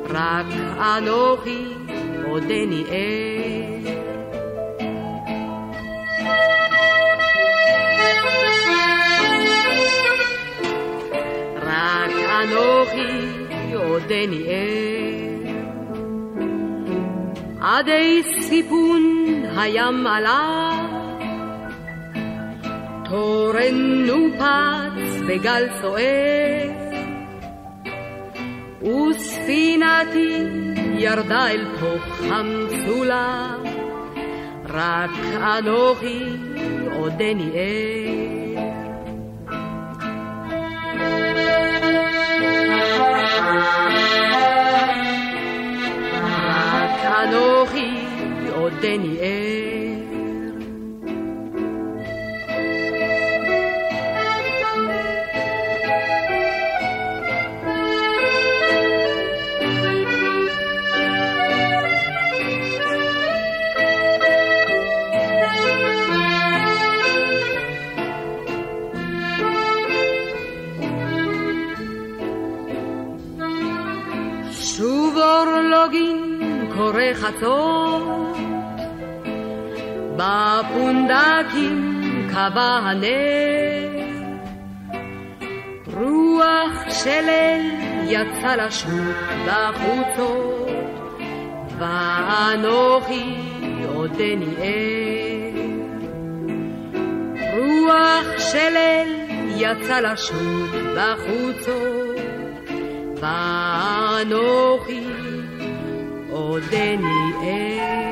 רק 0.09 0.45
אנוכי 0.79 1.65
עודני 2.27 2.83
ער. 2.89 3.34
עודני 13.73 14.43
ער. 14.47 15.51
עדי 17.61 18.21
סיפון 18.41 19.25
הים 19.57 20.07
עלה, 20.07 20.71
תורן 23.09 24.05
נופץ 24.05 25.21
בגל 25.27 25.67
סוער, 25.81 26.69
וספינתי 28.81 30.43
ירדה 30.97 31.47
אל 31.51 31.65
תוך 31.79 32.21
המצולה, 32.21 33.55
רק 34.69 35.11
אנוכי 35.41 36.23
עודני 36.95 37.51
ער. 37.53 38.14
עודני 48.85 49.17
ער. 49.19 49.65
שוב 74.51 75.17
אורלוגין 75.17 76.35
קורא 76.75 77.13
חצות, 77.13 77.84
בפונדקים 80.25 81.79
קבע 82.31 82.79
הנר, 82.83 83.89
רוח 85.93 86.89
של 86.89 87.29
אל 87.29 87.61
יצא 88.07 88.55
לשוט 88.55 89.15
בחוצות, 89.47 90.67
ואנוכי 91.77 93.35
עודני 93.93 94.55
ער. 94.57 95.55
רוח 97.57 98.27
של 98.37 98.77
אל 98.77 99.07
יצא 99.55 99.99
לשוט 99.99 100.69
בחוצות, 100.95 102.15
ואנוכי 103.21 105.07
עודני 106.29 107.33
ער. 107.41 108.04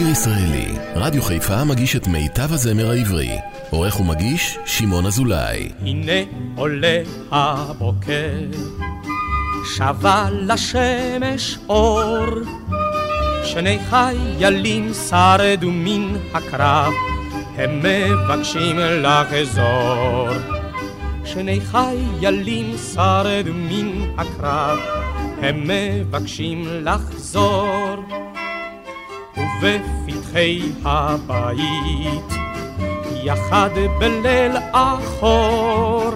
שיר 0.00 0.08
ישראלי, 0.08 0.66
רדיו 0.94 1.22
חיפה 1.22 1.64
מגיש 1.64 1.96
את 1.96 2.06
מיטב 2.06 2.52
הזמר 2.52 2.90
העברי. 2.90 3.30
עורך 3.70 4.00
ומגיש, 4.00 4.58
שמעון 4.66 5.06
אזולאי. 5.06 5.68
הנה 5.80 6.12
עולה 6.56 7.02
הבוקר, 7.30 8.32
שבה 9.76 10.28
לשמש 10.32 11.58
אור. 11.68 12.26
שני 13.44 13.78
חיילים 13.90 14.92
שרדו 15.08 15.70
מן 15.70 16.16
הקרב, 16.34 16.92
הם 17.56 17.82
מבקשים 17.82 18.76
לחזור. 18.78 20.28
שני 21.24 21.60
חיילים 21.60 22.76
שרדו 22.94 23.52
מן 23.54 23.90
הקרב, 24.18 24.78
הם 25.42 25.64
מבקשים 25.68 26.64
לחזור. 26.84 28.29
ובפתחי 29.60 30.62
הבית, 30.84 32.32
יחד 33.24 33.70
בליל 33.98 34.56
אחור, 34.72 36.10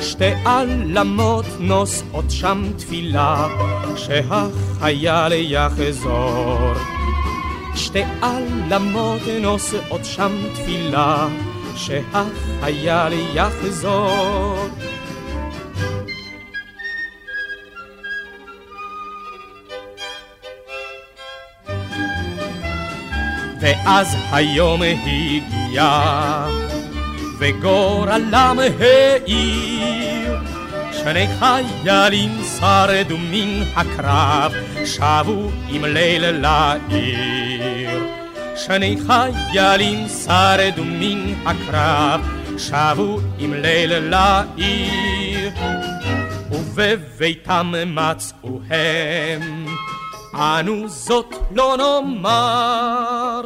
שתי 0.00 0.32
עלמות 0.44 1.44
נושאות 1.60 2.24
שם 2.28 2.62
תפילה, 2.76 3.48
שהחייל 3.96 5.32
יחזור. 5.32 6.72
שתי 7.74 8.02
עלמות 8.22 9.22
נושאות 9.40 10.04
שם 10.04 10.32
תפילה, 10.54 11.28
שהחייל 11.76 13.12
יחזור. 13.34 14.68
ואז 23.84 24.16
היום 24.32 24.82
הגיע, 24.82 26.46
וגורלם 27.38 28.58
העיר. 28.80 30.36
שני 30.92 31.26
חיילים 31.38 32.42
שרדו 32.58 33.16
מן 33.18 33.62
הקרב, 33.76 34.52
שבו 34.84 35.50
עם 35.68 35.84
ליל 35.84 36.30
לעיר. 36.30 38.04
שני 38.56 38.96
חיילים 39.06 40.08
שרדו 40.08 40.84
מן 40.84 41.34
הקרב, 41.46 42.20
שבו 42.58 43.20
עם 43.38 43.54
ליל 43.54 43.98
לעיר. 43.98 45.50
ובביתם 46.50 47.72
מצאו 47.86 48.60
הם. 48.70 49.66
אנו 50.34 50.88
זאת 50.88 51.34
לא 51.50 51.76
נאמר, 51.76 53.40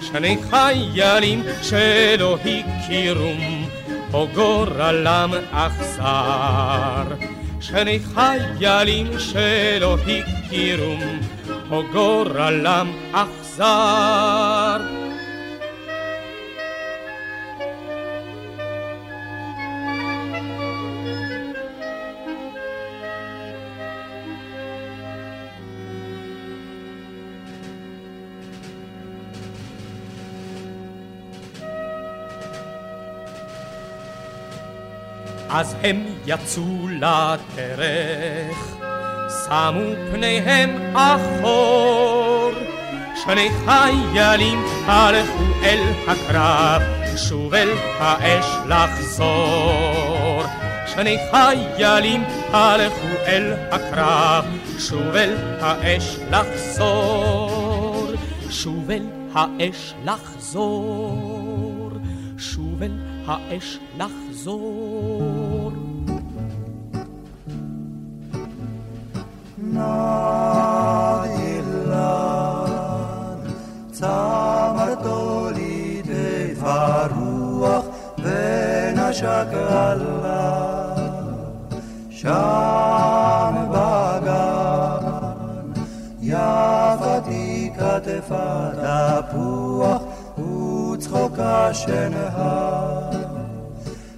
שני 0.00 0.38
חיילים 0.50 1.42
שלא 1.62 2.38
הכירום, 2.44 3.68
או 4.12 4.26
גורלם 4.34 5.30
אכזר. 5.52 7.14
שני 7.60 7.98
חיילים 8.14 9.06
שלא 9.18 9.96
הכירום, 10.06 11.20
או 11.70 11.82
גורלם 11.92 12.92
אכזר. 13.12 15.09
אז 35.52 35.76
הם 35.82 36.04
יצאו 36.26 36.88
לדרך, 36.88 38.76
שמו 39.44 40.12
פניהם 40.12 40.96
אחור. 40.96 42.50
שני 43.24 43.48
חיילים 43.64 44.64
הלכו 44.86 45.44
אל 45.62 45.80
הקרב, 46.08 46.82
שוב 47.16 47.54
אל 47.54 47.68
האש 47.98 48.46
לחזור. 48.66 50.42
שני 50.86 51.18
חיילים 51.30 52.24
הלכו 52.52 53.08
אל 53.26 53.54
הקרב, 53.70 54.44
שוב 54.78 55.16
אל 55.16 55.36
האש 55.60 56.16
לחזור. 56.30 58.12
שוב 58.50 58.90
אל 58.90 59.06
האש 59.34 59.94
לחזור. 60.04 61.39
שוב 63.30 63.38
אל 63.38 63.54
האש 63.54 63.78
לחזור. 63.98 65.72
נעילן, 69.58 69.90
צמרתו 73.92 75.48
לידי 75.54 76.54
הרוח 76.60 77.84
ונשק 78.18 79.46
עליו, 79.68 80.96
שם 82.10 83.54
בגן, 83.70 85.06
יפתי 86.20 87.70
כתפה 87.78 88.70
תפוח 89.30 89.99
וצחוקה 91.00 91.74
שנהר. 91.74 93.10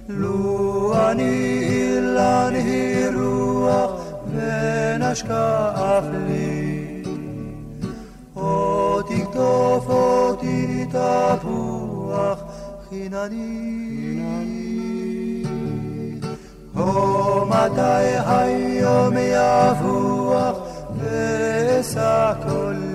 לו 0.09 0.93
אני 1.11 1.59
אילן 1.69 2.53
היא 2.55 3.07
רוח 3.15 3.91
ונשקה 4.33 5.71
אף 5.75 6.03
לי. 6.27 7.03
או 8.35 9.01
תקטוף 9.01 9.89
אותי 9.89 10.85
תפוח 10.89 12.39
חינני. 12.89 14.23
או 16.75 17.45
מתי 17.45 18.15
היום 18.25 19.13
יבוח 19.17 20.57
ואשא 20.99 22.33
קולי. 22.43 22.92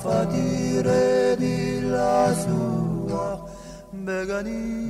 fatire 0.00 1.36
di 1.36 1.80
la 1.82 2.32
sua 2.42 3.38
begani. 3.90 4.80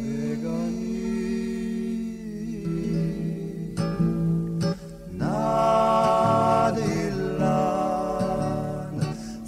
Nadillan 7.31 8.95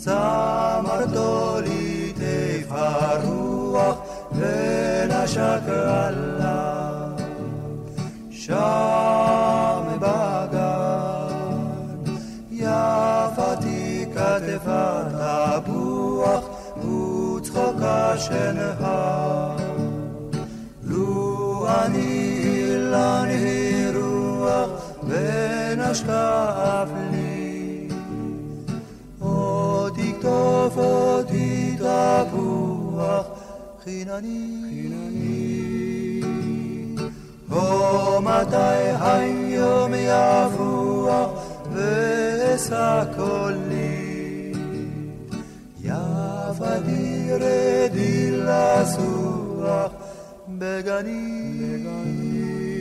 samardoli 0.04 1.86
te 2.20 2.36
faruach 2.70 4.00
venashak 4.36 5.68
Allah 5.70 7.16
sham 8.42 9.84
bagad 10.04 11.32
ya 12.62 12.86
fatika 13.36 14.30
te 14.44 14.56
וצחוקה 17.82 18.18
שנהר 18.18 19.56
לו 20.82 21.66
אני 21.68 22.40
אילן 22.44 23.26
היא 23.28 23.88
רוח 23.94 24.70
ונשקף 25.08 26.88
לי. 27.10 27.88
עוד 29.18 29.92
תקטוף 29.92 30.76
אותי 30.76 31.76
תפוח 31.76 33.26
חינני. 33.84 34.62
או 37.52 38.22
מתי 38.22 38.90
היום 39.00 39.92
יבוח 39.94 41.30
ואשא 41.72 43.04
קולי 43.16 44.52
יפתי 45.84 47.21
tigre 47.32 47.88
di 47.90 48.30
la 48.30 48.84
sua 48.84 49.90
Begani. 50.44 51.12
Begani. 51.58 52.71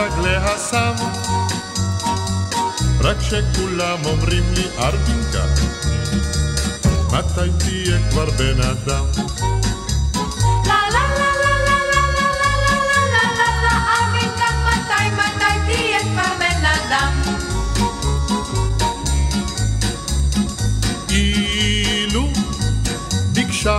רגליה 0.00 0.58
שם. 0.70 0.94
רק 3.00 3.16
שכולם 3.20 3.98
אומרים 4.04 4.44
לי 4.54 4.64
ארבינקה, 4.78 5.44
מתי 7.12 7.50
תהיה 7.58 8.10
כבר 8.10 8.30
בן 8.38 8.60
אדם? 8.60 9.04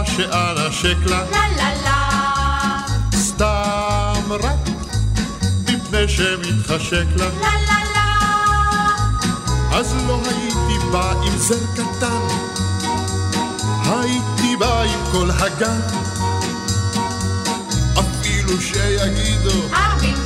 שאנשק 0.06 0.98
לה, 1.06 1.24
לה 1.32 1.48
לה 1.58 1.74
לה, 1.84 2.80
סתם 3.16 4.32
רק 4.44 4.61
מפני 6.04 6.16
שמתחשק 6.16 7.06
לה. 7.18 7.26
לה 7.26 7.52
לה 7.68 7.84
לה. 7.94 8.08
אז 9.78 9.96
לא 10.08 10.22
הייתי 10.26 10.86
בא 10.92 11.14
עם 11.26 11.38
זר 11.38 11.66
קטן. 11.74 12.22
הייתי 13.86 14.56
בא 14.56 14.82
עם 14.82 15.00
כל 15.12 15.32
הגן. 15.32 15.80
אפילו 18.00 18.62
שיגידו 18.62 19.62
ארבינקה 19.74 20.21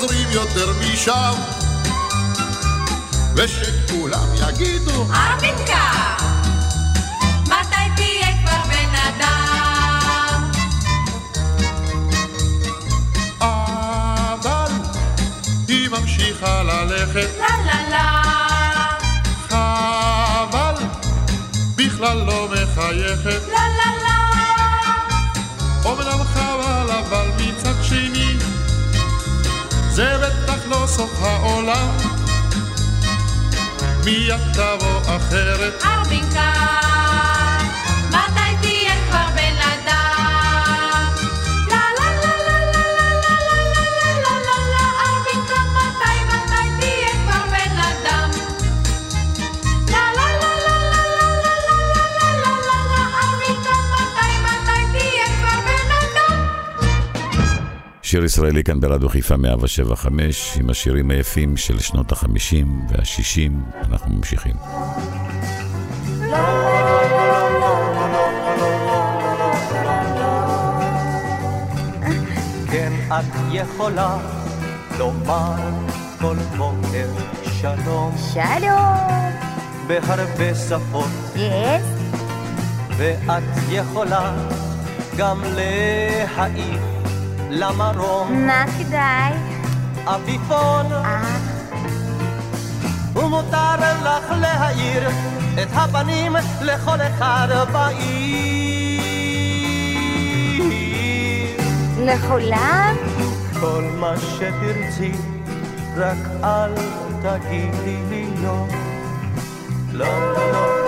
חוזרים 0.00 0.30
יותר 0.30 0.72
משם. 0.72 1.34
ושכולם 3.34 4.28
יגידו 4.34 5.06
ארבינקה 5.14 6.16
מתי 7.44 7.88
תהיה 7.96 8.26
כבר 8.42 8.62
בן 8.68 8.94
אדם? 8.94 10.50
אבל 13.40 14.72
היא 15.68 15.88
ממשיכה 15.88 16.62
ללכת. 16.62 17.28
לה 17.38 17.56
לה 17.66 17.88
לה. 17.90 18.22
חבל 19.48 20.84
בכלל 21.76 22.16
לא 22.16 22.48
מחייכת. 22.52 23.48
לה 23.48 23.68
לה 23.78 23.92
לה. 24.02 24.18
אומנם 25.84 26.24
חבל 26.24 26.90
אבל 26.90 27.28
מצד 27.38 27.82
שני 27.82 28.47
זה 29.98 30.18
בטח 30.18 30.66
לא 30.68 30.86
סוף 30.86 31.22
העולם. 31.22 31.96
מיד 34.04 34.52
תבוא 34.52 35.00
אחרת. 35.16 35.82
ארבינקה 35.84 36.27
שיר 58.08 58.24
ישראלי 58.24 58.64
כאן 58.64 58.80
ברדיו 58.80 59.08
חיפה 59.08 59.36
175, 59.36 60.56
עם 60.60 60.70
השירים 60.70 61.10
היפים 61.10 61.56
של 61.56 61.78
שנות 61.78 62.12
ה-50 62.12 62.66
וה-60, 62.88 63.52
אנחנו 63.88 64.14
ממשיכים. 64.14 64.52
כן, 72.70 72.92
את 73.08 73.34
יכולה 73.52 74.16
לומר 74.98 75.54
כל 76.20 76.36
בוקר 76.56 77.08
שלום. 77.60 78.14
שלום. 78.34 79.32
בהרבה 79.86 80.54
שפות. 80.54 81.10
יס. 81.36 81.86
ואת 82.96 83.42
יכולה 83.70 84.36
גם 85.16 85.42
להעיף 85.44 86.97
למרום. 87.50 88.46
מה 88.46 88.64
כדאי? 88.78 89.32
עפיפון. 90.06 90.86
ומותר 93.14 93.74
לך 94.02 94.30
להאיר 94.40 95.08
את 95.62 95.68
הפנים 95.72 96.36
לכל 96.62 97.00
אחד 97.00 97.48
בעיר. 97.72 98.68
לכולם? 101.98 102.94
כל 103.60 103.84
מה 103.96 104.14
שתרצי, 104.16 105.12
רק 105.96 106.16
אל 106.44 106.74
תגידי 107.22 108.02
לי. 108.10 108.26
לא, 108.42 108.66
לא, 109.92 110.32
לא, 110.32 110.52
לא, 110.52 110.87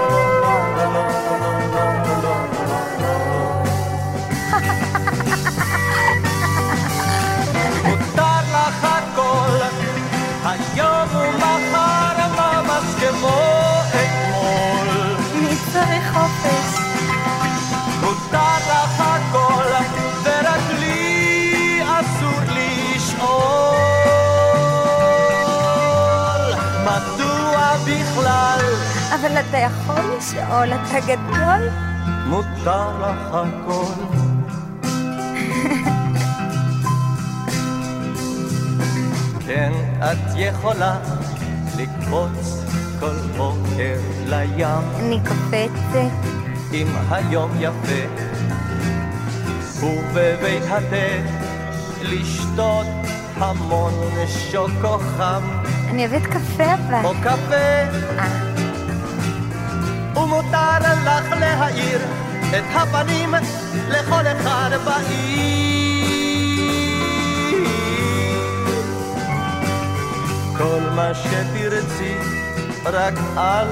חופש. 16.43 16.81
מותר 18.01 18.57
לך 18.71 19.01
הכל, 19.01 19.65
ורק 20.23 20.67
לי 20.79 21.83
אסור 21.83 22.41
לשאול. 22.49 23.91
מדוע 26.85 27.77
בכלל 27.87 28.61
אבל 29.15 29.41
אתה 29.41 29.57
יכול 29.59 30.01
לשאול, 30.19 30.73
אתה 30.73 31.01
גדול. 31.01 31.69
מותר 32.27 32.89
לך 33.01 33.35
הכל? 33.35 33.93
כן, 39.47 39.73
את 40.01 40.19
יכולה 40.37 40.99
לקפוץ 41.77 42.60
כל 43.01 43.17
בוקר 43.37 43.97
לים. 44.27 44.67
אני 44.99 45.19
קופצת. 45.29 46.29
אם 46.73 46.87
היום 47.11 47.51
יפה, 47.61 48.07
ובבית 49.81 50.63
התה 50.69 51.31
לשתות 52.03 52.87
המון 53.37 53.93
שוקו 54.51 54.99
חם. 54.99 55.43
אני 55.91 56.07
אוהבת 56.07 56.27
קפה 56.27 56.75
אבל. 56.75 57.05
או 57.05 57.13
קפה. 57.23 57.99
ומותר 60.17 60.79
לך 61.05 61.33
להאיר 61.41 61.99
את 62.51 62.65
הפנים 62.75 63.35
לכל 63.89 64.27
אחד 64.27 64.71
בעיר. 64.85 66.11
כל 70.59 70.81
מה 70.97 71.15
שתרצי, 71.15 72.15
רק 72.85 73.15
אל 73.37 73.67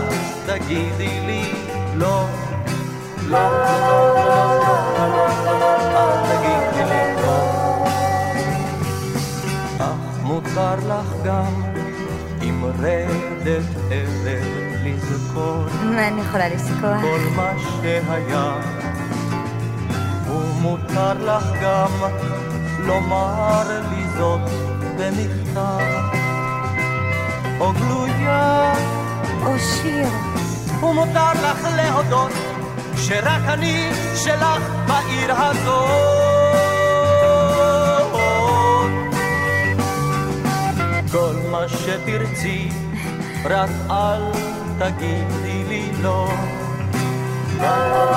תגידי 0.46 1.20
לי 1.26 1.52
לא. 1.94 2.24
לא, 3.28 3.50
לא, 3.50 4.14
לא, 4.26 4.54
אל 5.96 6.10
תגידי 6.28 6.84
לי 6.84 7.22
לא. 7.22 7.84
אך 9.78 10.22
מותר 10.22 10.74
לך 10.74 11.24
גם 11.24 11.62
עם 12.42 12.64
רדת 12.64 13.62
אבל 13.88 14.68
לזכור 14.84 15.64
מה 15.82 16.08
אני 16.08 16.20
יכולה 16.20 16.48
לזכור? 16.48 17.00
כל 17.00 17.20
מה 17.36 17.52
שהיה. 17.58 18.60
ומותר 20.28 21.12
לך 21.12 21.44
גם 21.62 21.90
לומר 22.78 23.62
לי 23.90 24.04
זאת 24.18 24.40
במכתב, 24.98 25.78
או 27.60 27.72
גלויה, 27.72 28.72
או 29.46 29.58
שיר. 29.58 30.08
ומותר 30.82 31.32
לך 31.32 31.68
להודות 31.76 32.32
שרק 32.96 33.42
אני 33.48 33.90
שלך 34.16 34.62
בעיר 34.86 35.32
הזאת. 35.32 36.18
כל 41.12 41.34
מה 41.50 41.68
שתרצי, 41.68 42.68
רק 43.44 43.70
אל 43.90 44.22
תגידי 44.78 45.64
לי 45.68 45.90
לא. 46.02 46.28
מותר 47.58 48.07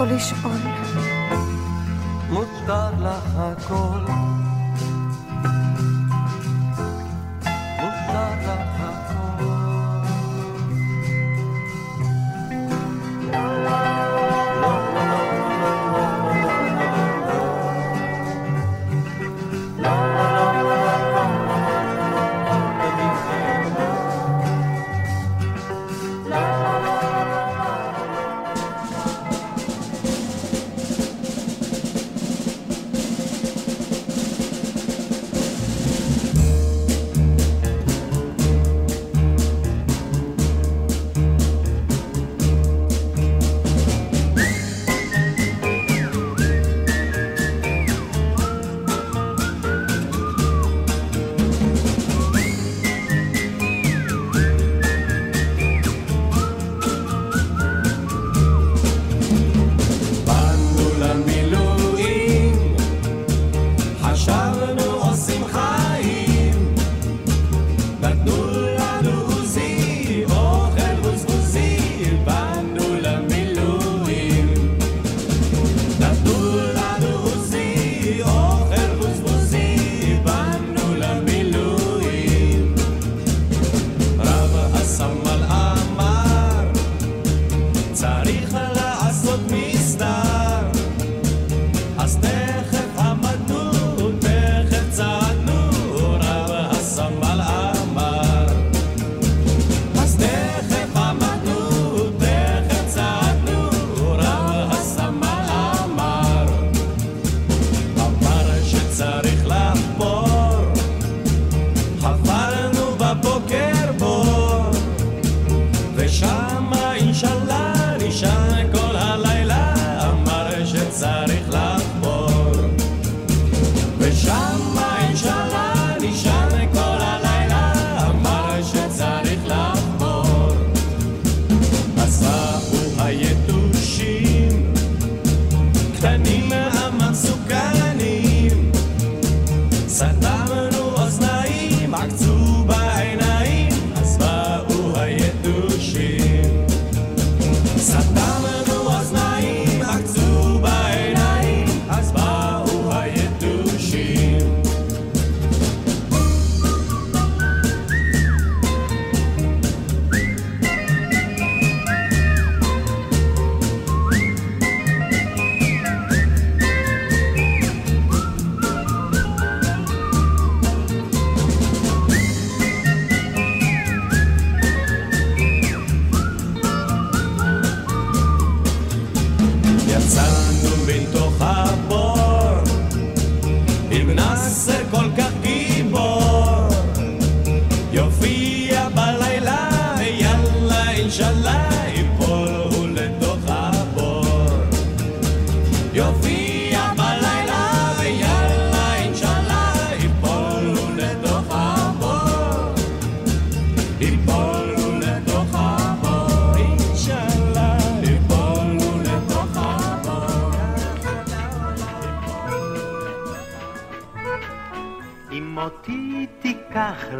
יכול 0.00 0.16
לשאול. 0.16 0.52
מותר 2.30 2.90
לך 3.00 3.36
הכל? 3.36 4.29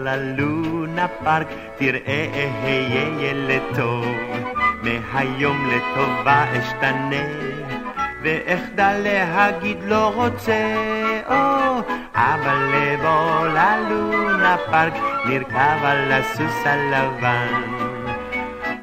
ללונה 0.04 1.06
פארק, 1.24 1.46
תראה 1.78 2.26
אהיה 2.34 3.30
ילד 3.30 3.62
טוב. 3.74 4.06
מהיום 4.82 5.68
לטובה 5.70 6.44
אשתנה, 6.58 7.26
ואחדל 8.22 9.00
להגיד 9.04 9.76
לא 9.84 10.12
רוצה, 10.14 10.74
או, 11.26 11.80
אבל 12.14 12.72
לבוא 12.74 13.46
ללונה 13.46 14.56
פארק, 14.70 14.94
נרכב 15.26 15.84
על 15.84 16.12
הסוס 16.12 16.66
הלבן. 16.66 17.62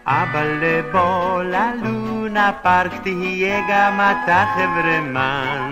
אבל 0.06 0.58
לבוא 0.62 1.44
ללונה 1.44 2.52
פארק, 2.62 2.92
תהיה 3.04 3.62
גם 3.70 4.00
אתה 4.00 4.46
חברמן. 4.56 5.72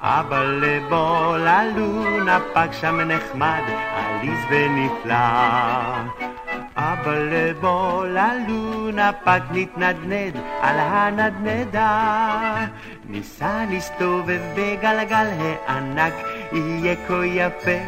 אבל 0.00 0.60
לבוא 0.62 1.36
ללונה 1.36 2.38
פארק, 2.54 2.72
שם 2.72 3.00
נחמד, 3.00 3.62
עליז 4.18 4.44
ונפלא. 4.50 5.14
אבל 6.76 7.28
לבוא 7.32 8.06
ללונה 8.06 9.12
פארק 9.24 9.42
נתנדנד 9.50 10.36
על 10.60 10.76
הנדנדה. 10.78 12.66
ניסע 13.08 13.64
נסתובב 13.70 14.40
בגלגל 14.54 15.26
הענק, 15.38 16.14
יהיה 16.52 16.94
כה 17.08 17.26
יפה. 17.26 17.80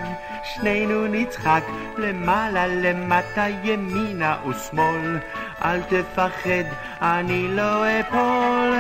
שנינו 0.45 1.07
נצחק 1.07 1.63
למעלה 1.99 2.67
למטה 2.67 3.47
ימינה 3.65 4.37
ושמאל 4.49 5.19
אל 5.65 5.81
תפחד 5.83 6.65
אני 7.03 7.49
לא 7.49 7.85
אפול 8.01 8.75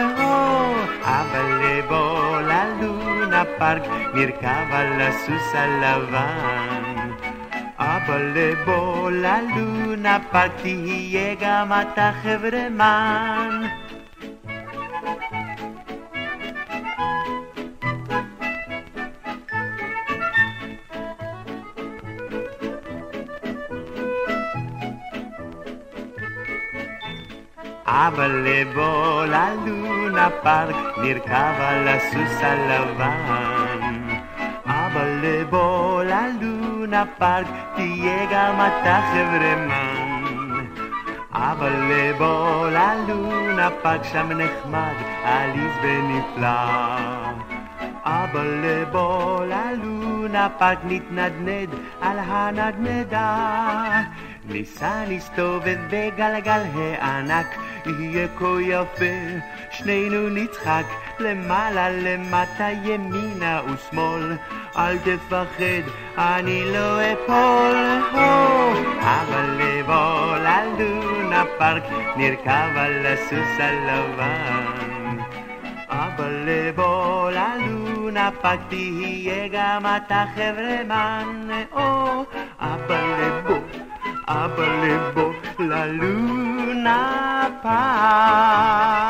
אבל 1.03 1.61
לבוא 1.62 2.40
ללונה 2.40 3.42
פארק 3.59 3.82
נרכב 4.14 4.72
על 4.72 5.01
הסוס 5.01 5.55
הלבן 5.55 6.70
אבל 8.07 8.32
לבוא 8.34 9.11
ללונה 9.11 10.18
פארק 10.30 10.53
תהיה 10.62 11.34
גם 11.40 11.72
אתה 11.72 12.11
חברמן 12.22 13.61
אבא 27.87 28.31
בוא 28.31 29.24
ללונה 29.26 30.28
פארק 30.42 30.98
נרכב 30.98 31.55
על 31.59 31.88
הסוס 31.88 32.42
הלבן. 32.42 34.11
אבא 34.66 35.18
בוא 35.22 36.05
ללונה 36.91 37.05
פארק 37.18 37.47
תהיה 37.76 38.26
גם 38.32 38.55
אתה 38.55 39.01
חברמן. 39.12 40.66
אבא 41.33 41.72
בוא 41.72 42.68
ללונה 42.70 43.68
פארק 43.82 44.05
שם 44.05 44.28
נחמד, 44.32 44.95
עליז 45.24 45.72
ונפלא. 45.82 46.49
אבא 48.05 48.61
בוא 48.64 49.45
ללונה 49.45 50.49
פארק 50.59 50.78
נתנדנד 50.84 51.68
על 52.01 52.18
הנדנדה. 52.18 54.01
ניסע 54.53 55.05
נסתובב 55.09 55.78
בגלגל 55.90 56.61
הענק, 56.74 57.46
יהיה 57.86 58.28
כה 58.38 58.61
יפה, 58.61 59.14
שנינו 59.70 60.28
נצחק 60.28 60.84
למעלה 61.18 61.90
למטה 61.90 62.68
ימינה 62.84 63.61
ושמאל, 63.64 64.36
אל 64.76 64.98
תפחד, 64.98 65.90
אני 66.18 66.72
לא 66.72 67.12
אפול, 67.12 67.76
הו, 68.12 69.01
אבל 69.03 69.59
לבוא 69.59 70.36
ללונה 70.36 71.44
פארק, 71.59 71.84
נרכב 72.16 72.76
על 72.76 73.07
הסוס 73.07 73.61
הלבן. 73.61 75.18
אבל 75.88 76.42
לבוא 76.46 77.30
ללונה 77.30 78.30
פארק, 78.42 78.61
תהיה 78.68 79.48
גם 79.53 79.86
אתה 79.86 80.24
חברמן, 80.34 81.48
או, 81.72 82.24
אבל 82.61 83.05
לבוא 83.20 83.60
אבל 84.31 84.70
לבוא 84.83 85.33
ללונה 85.59 87.47
פארק. 87.62 89.01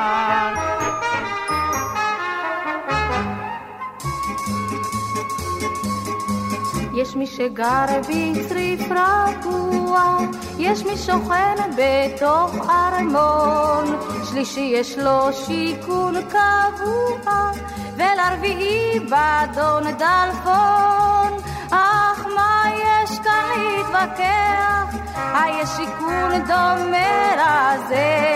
יש 6.95 7.17
מי 7.17 7.27
שגר 7.27 7.87
בצריף 8.09 8.81
רגוע, 8.91 10.19
יש 10.59 10.85
מי 10.85 10.97
שוכן 10.97 11.55
בתוך 11.77 12.71
ארמון, 12.71 13.85
שלישי 14.31 14.73
יש 14.75 14.99
לו 14.99 15.33
שיכון 15.33 16.15
קבוע, 16.29 17.51
ולרביעי 17.97 19.01
באדון 19.01 19.83
דלפון. 19.83 21.41
אך 21.71 22.27
מה 22.37 22.63
יש 22.77 23.19
כאן 23.19 23.45
להתווכח? 23.57 25.00
היש 25.35 25.69
שיכון 25.77 26.33
דומה 26.47 27.37
לזה. 27.37 28.31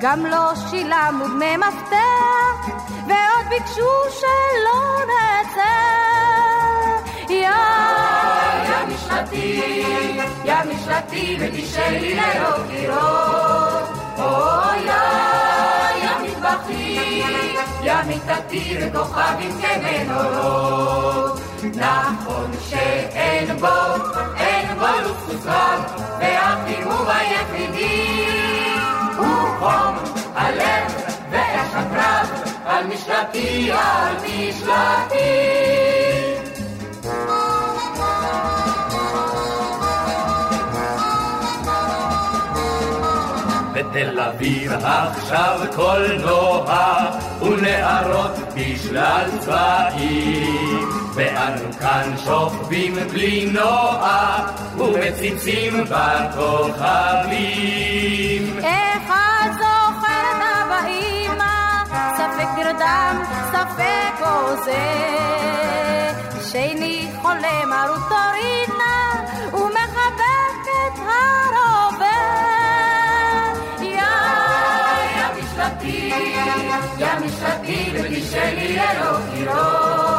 גם 0.00 0.26
לא 0.26 0.52
שילמנו 0.70 1.28
דמי 1.28 1.56
מפתח, 1.56 2.68
ועוד 2.88 3.46
ביקשו 3.48 3.90
שלא 4.10 5.04
נצא. 5.04 6.00
יא 7.28 7.50
משלתי, 8.88 9.60
יא 10.44 10.54
משלתי, 10.74 11.36
ותשאלי 11.40 12.14
ללא 12.14 12.56
קירות. 12.70 13.88
או 14.18 14.60
יא 14.86 14.92
יא 16.02 16.10
מטבחי, 16.22 17.22
יא 17.82 17.94
מיטתי, 18.06 18.78
וכוכבים 18.80 19.50
כמנורות. 19.60 21.49
נכון 21.64 22.50
שאין 22.68 23.56
בו, 23.56 23.66
אין 24.36 24.78
בו 24.78 24.86
לוקסוס 25.02 25.46
רב, 25.46 26.02
והחימום 26.20 27.06
היחידי 27.08 28.34
הוא 29.16 29.58
חום 29.58 29.96
הלב 30.34 30.94
ואש 31.30 31.68
הקרב, 31.74 32.30
על 32.66 32.86
משלתי, 32.86 33.72
על 33.72 34.14
משלתי. 34.24 35.50
בתל 43.72 44.20
אביב 44.20 44.72
עכשיו 44.72 45.60
קולנוע 45.76 46.64
ונערות 47.42 48.38
בשלל 48.54 49.28
צבעים 49.40 50.99
ואנו 51.14 51.72
כאן 51.80 52.14
שוכבים 52.24 52.94
בלי 53.12 53.46
נוע 53.52 54.36
ומציצים 54.78 55.84
בכוכבים 55.84 57.50
זוכר 59.58 60.22
את 60.30 60.42
אבא 60.42 60.80
אמא, 60.88 61.84
ספק 62.16 62.48
נרדם, 62.56 63.22
ספק 63.52 64.26
הוזה. 64.26 64.88
שני 66.52 67.08
חולם 67.22 67.72
על 67.72 67.90
רוטורינה, 67.90 69.24
ומחבק 69.52 70.64
את 70.64 70.98
הרובה. 70.98 72.20
יא 73.80 74.02
יא 75.16 75.26
משלתי, 75.42 76.12
יא 76.98 77.08
משלתי, 77.24 77.92
ותשאלי 77.94 78.76
ללא 78.76 79.18
קירות. 79.34 80.09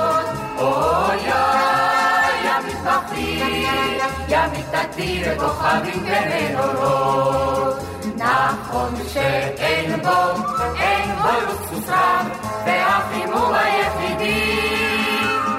יא 4.32 4.40
מיטתי, 4.52 5.24
וכוכבים 5.26 6.06
כמנורות. 6.06 7.76
נכון 8.16 8.94
שאין 9.14 10.02
בו, 10.02 10.44
אין 10.80 11.16
בו 11.22 11.28
לוקסוס 11.48 11.90
רב, 11.90 12.28
והחימום 12.66 13.54
היחידי 13.54 14.58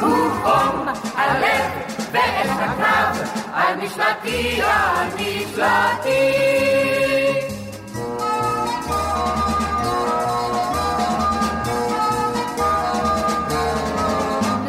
הוא 0.01 0.31
חום 0.43 0.89
הלב 1.17 1.71
ואש 2.13 2.49
הקרב, 2.59 3.29
על 3.55 3.77
משלתי, 3.77 4.61
על 4.63 5.07
משלתי. 5.15 6.33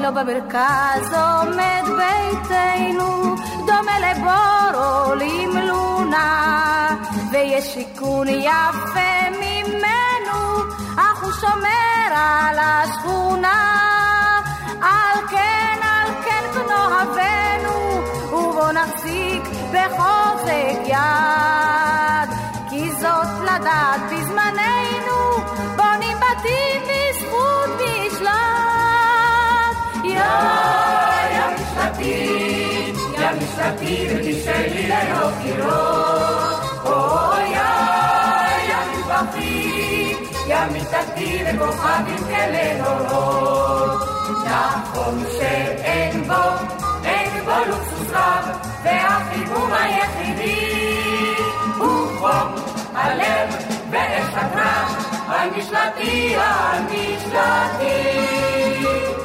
לא 0.01 0.09
במרכז 0.09 1.13
עומד 1.13 1.82
ויש 7.53 7.73
שיכון 7.73 8.27
יפה 8.27 9.29
ממנו, 9.31 10.59
אך 10.97 11.23
הוא 11.23 11.31
שומר 11.31 12.07
על 12.15 12.59
השכונה. 12.59 13.81
על 14.81 15.27
כן, 15.29 15.79
על 15.81 16.13
כן 16.25 16.43
בנו 16.53 16.83
נחזיק 18.71 19.43
בחוזק 19.71 20.79
יד. 20.85 22.29
כי 22.69 22.91
זאת 22.91 23.27
לדעת 23.43 24.01
בזמננו, 24.11 25.37
בונים 25.75 26.17
בתים 26.17 26.81
בזכות 26.81 27.69
משלט. 27.75 28.33
יא, 30.03 30.19
יא 31.31 31.45
משלטים, 31.55 32.95
יא 33.13 33.29
משלטים, 33.31 34.17
ותשאלי 34.17 34.87
לילות 34.87 35.33
קירות. 35.43 36.52
יא 40.47 40.57
משלטים 40.71 41.45
וכוכבים 41.45 42.17
כמנורות. 42.17 44.01
נכון 44.45 45.23
שאין 45.37 46.23
בו, 46.23 46.43
אין 47.03 47.45
בו 47.45 47.51
לוקסוס 47.67 48.09
רב, 48.11 48.45
והחיבור 48.83 49.67
היחידי 49.71 51.35
הוא 51.77 52.07
חום 52.19 52.55
הלב 52.95 53.55
ואש 53.91 54.33
הקרב, 54.33 55.03
המשלטי, 55.27 56.35
המשלטי. 56.37 57.93
עוד 58.85 59.22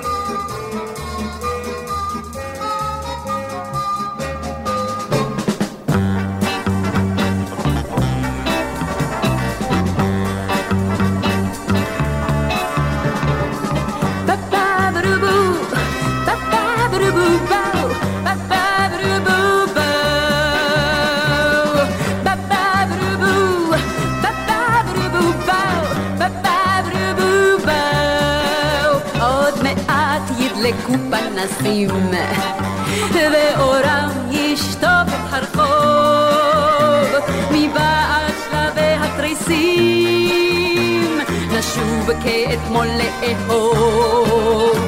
פנסים, 31.39 31.91
ואורם 33.13 34.09
ישטוף 34.31 35.09
את 35.09 35.33
הרחוב, 35.33 37.09
מבעד 37.51 38.35
שלבי 38.51 38.95
התריסים, 39.01 40.39
נשוב 41.59 42.11
כאתמול 42.23 42.87
לאהוב, 42.87 44.79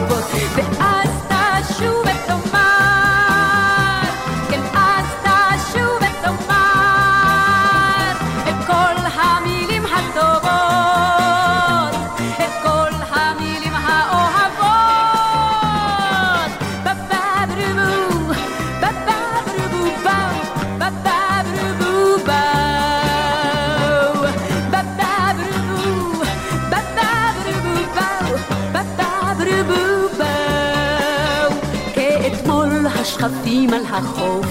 החוף. 34.00 34.46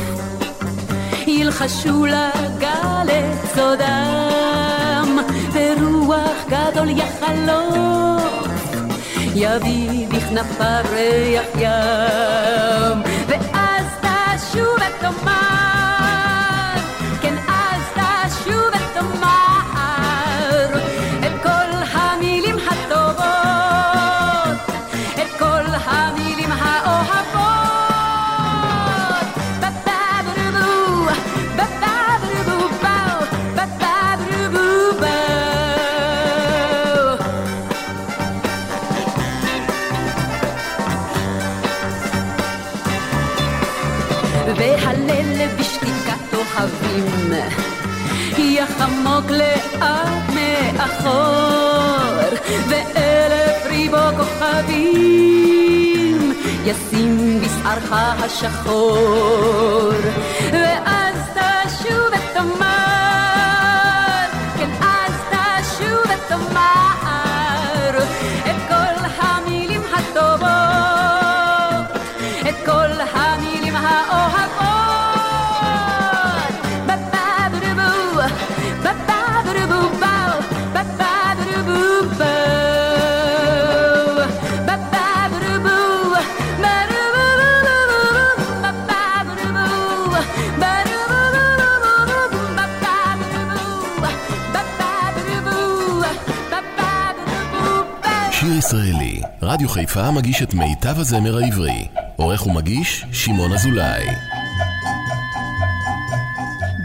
ילחשו 1.27 2.05
לגל 2.05 3.09
סודם, 3.55 5.19
ורוח 5.53 6.37
גדול 6.49 6.89
יחלוף, 6.89 8.53
יביא 9.35 10.07
בכנפיו 10.07 10.83
ריח 10.91 11.47
ים, 11.55 12.97
ואז 13.27 13.85
תשוב 14.01 14.75
ותאמר, 14.75 15.48
לאט 49.79 50.33
מאחור 50.33 52.19
ואלף 52.69 53.65
ריבו 53.65 53.97
כוכבים 54.17 56.33
ישים 56.65 57.41
בשערך 57.41 57.93
השחור 57.93 59.91
רדיו 99.69 99.87
חיפה 99.87 100.11
מגיש 100.11 100.41
את 100.43 100.53
מיטב 100.53 100.99
הזמר 100.99 101.37
העברי. 101.37 101.87
עורך 102.15 102.47
ומגיש, 102.47 103.05
שמעון 103.11 103.53
אזולאי. 103.53 104.05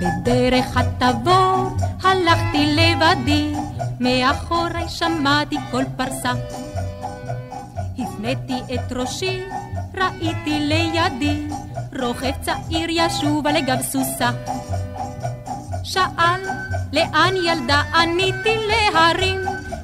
בדרך 0.01 0.76
הטבור 0.76 1.76
הלכתי 2.03 2.76
לבדי, 2.76 3.53
מאחורי 4.01 4.89
שמעתי 4.89 5.57
קול 5.70 5.85
פרסה. 5.97 6.32
הפניתי 7.99 8.74
את 8.74 8.93
ראשי, 8.93 9.41
ראיתי 9.95 10.61
לידי, 10.61 11.47
רוכב 12.01 12.32
צעיר 12.43 12.91
ישוב 12.91 13.47
על 13.47 13.61
גב 13.61 13.82
סוסה. 13.82 14.30
שאל, 15.85 16.41
לאן 16.93 17.35
ילדה 17.45 17.82
עניתי 17.95 18.57
להרים, 18.68 19.41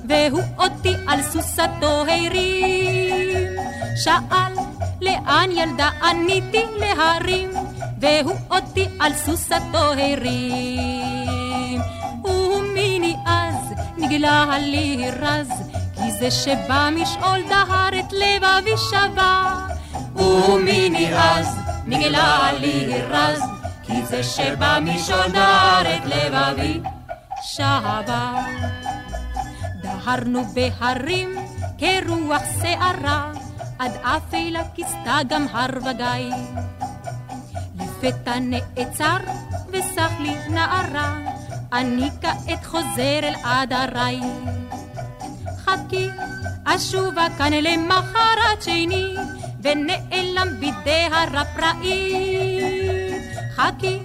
והוא 0.08 0.42
אותי 0.58 0.94
על 1.06 1.22
סוסתו 1.22 2.04
הרים. 2.08 2.89
שאל, 4.04 4.52
לאן 5.00 5.50
ילדה 5.50 5.90
עניתי 6.02 6.62
להרים, 6.78 7.50
והוא 8.00 8.36
אותי 8.50 8.88
על 9.00 9.14
סוסתו 9.14 9.78
הרים. 9.78 11.80
ומיני 12.24 13.16
אז 13.26 13.72
נגלה 13.96 14.58
לי 14.58 15.10
רז, 15.20 15.48
כי 15.94 16.12
זה 16.12 16.30
שבא 16.30 16.88
משאול 16.92 17.40
דהר 17.48 18.00
את 18.00 18.12
לבבי 18.12 18.76
שבה. 18.90 19.66
ומיני 20.16 21.16
אז 21.16 21.56
נגלה 21.86 22.52
לי 22.52 23.02
רז, 23.02 23.42
כי 23.82 24.06
זה 24.06 24.22
שבא 24.22 24.78
משאול 24.82 25.30
דהר 25.32 25.96
את 25.96 26.04
לבבי 26.04 26.80
שבה. 27.42 28.32
דהרנו 29.82 30.44
בהרים 30.54 31.36
כרוח 31.78 32.42
שערה, 32.62 33.32
עד 33.80 33.92
אפלה 34.02 34.62
כיסתה 34.74 35.18
גם 35.28 35.46
הר 35.52 35.70
וגיא. 35.76 36.36
לפתע 37.78 38.38
נעצר 38.38 39.16
וסח 39.68 40.10
לי 40.20 40.34
נערה, 40.48 41.18
אני 41.72 42.08
כעת 42.20 42.64
חוזר 42.64 43.20
אל 43.22 43.34
עדריי. 43.44 44.20
חכי, 45.64 46.08
אשובה 46.64 47.26
כאן 47.38 47.52
למחרת 47.52 48.62
שני, 48.62 49.14
ונעלם 49.62 50.60
בידי 50.60 51.08
הרפראי. 51.12 52.14
חכי, 53.56 53.98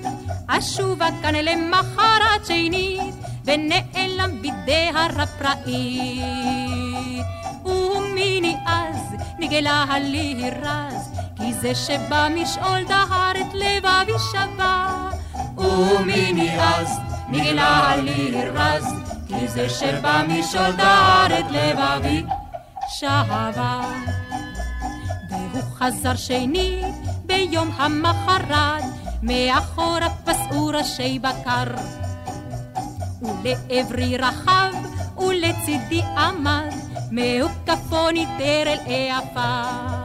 אשובה 0.47 1.07
כאן 1.21 1.36
למחרת 1.36 2.45
שנית, 2.47 3.15
ונעלם 3.45 4.41
בידי 4.41 4.91
הרפראית. 4.95 6.36
ומיני 7.65 8.55
אז 9.46 9.52
נגלה 9.52 9.86
לי 10.00 10.52
רז, 10.62 11.12
כי 11.36 11.54
זה 11.54 11.76
שבא 11.76 12.28
משאול 12.36 12.84
דהר 12.88 13.32
את 13.32 13.54
לבבי 13.54 14.12
שבה. 14.32 15.10
ומיני 15.58 16.60
אז 16.60 17.00
נגלה 17.30 17.96
לי 17.96 18.32
רז, 18.54 18.86
כי 19.28 19.48
זה 19.48 19.70
שבא 19.70 20.24
משאול 20.28 20.72
דהר 20.72 21.39
את 21.39 21.46
לבבי 21.52 22.24
שבה. 22.89 23.82
והוא 25.30 25.64
חזר 25.76 26.16
שנית 26.16 26.96
ביום 27.26 27.72
המחרת, 27.78 28.84
מאחורה 29.22 30.10
פסעו 30.26 30.68
ראשי 30.68 31.20
בקר. 31.20 31.76
ולעברי 33.22 34.18
רחב, 34.18 34.74
ולצידי 35.18 36.02
עמד, 36.18 36.84
מהוקפו 37.12 38.12
ניטר 38.12 38.64
אל 38.66 38.78
העפר. 38.86 39.95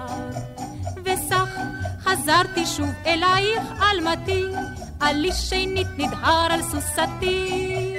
וסך 1.04 1.48
חזרתי 2.00 2.66
שוב 2.66 2.90
אלייך 3.06 3.62
אלמתי, 3.92 4.44
עלי 5.00 5.32
שנית 5.32 5.86
נדהר 5.98 6.48
על 6.50 6.62
סוסתי. 6.62 7.96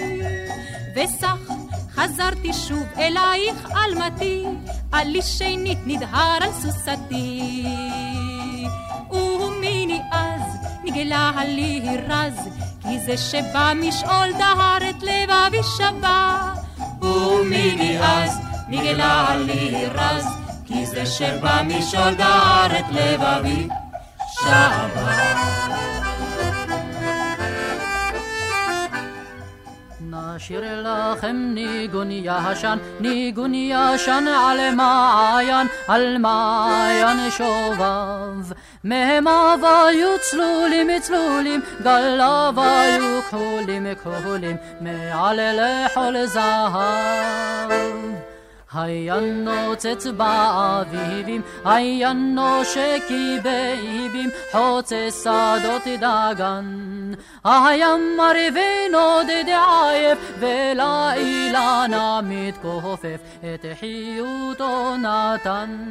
וסך 0.96 1.52
חזרתי 1.96 2.54
שוב 2.54 2.84
אלייך 2.98 3.72
אלמתי, 3.76 4.46
עלי 4.92 5.22
שנית 5.22 5.80
נדהר 5.86 6.38
על 6.42 6.52
סוסתי. 6.62 7.66
ומיני 9.12 10.02
אז 10.12 10.42
נגלה 10.84 11.32
לי 11.48 11.82
רז, 12.08 12.48
כי 12.82 13.00
זה 13.00 13.18
שבא 13.18 13.74
משאול 13.76 14.32
דהר 14.38 14.78
את 14.90 15.04
לבבי 15.04 15.64
שבה. 15.78 16.54
ומיני 17.02 18.00
אז 18.00 18.51
נגלה 18.72 19.36
לי 19.36 19.86
רז, 19.86 20.26
כי 20.66 20.86
זה 20.86 21.06
שבא 21.06 21.62
משאול 21.66 22.14
דהר 22.14 22.80
את 22.80 22.86
לבבי 22.92 23.68
שבה. 24.32 25.62
נשיר 30.02 30.62
לכם 30.84 31.36
ניגון 31.54 32.12
ישן, 32.12 32.78
ניגון 33.00 33.54
ישן 33.54 34.26
על 34.28 34.76
מעיין, 34.76 35.68
על 35.88 36.18
מעיין 36.18 37.32
שובב. 37.32 38.54
מהם 38.84 39.28
היו 39.28 40.10
צלולים 40.22 41.00
צלולים, 41.02 41.62
גליו 41.82 42.54
היו 42.58 43.22
כחולים 43.22 43.88
כחולים, 44.04 44.56
מעל 44.82 45.40
לכל 45.60 46.26
זהב. 46.26 47.72
היה 48.74 49.20
נוצץ 49.20 50.08
באביבים, 50.18 51.42
היה 51.66 52.14
נושקי 52.14 53.38
באיבים, 53.44 54.30
חוצה 54.52 55.08
שדות 55.24 55.88
דגן. 55.98 57.12
היה 57.44 57.88
מרווה 58.18 58.88
נודד 58.92 59.46
עייף, 59.48 60.20
ולאילנה 60.40 62.20
מתכופף, 62.24 63.22
את 63.40 63.66
חיותו 63.80 64.96
נתן. 64.98 65.86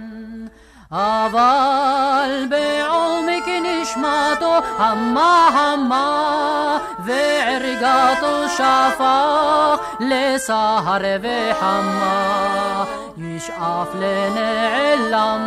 אבל 0.92 2.46
בעומק 2.48 3.44
נשמתו 3.62 4.58
המה 4.78 5.48
המה 5.48 6.78
וערגתו 7.04 8.48
שפך 8.48 9.80
לסהר 10.00 11.00
וחמה. 11.22 12.84
ישאף 13.18 13.88
לנעלם 13.94 15.40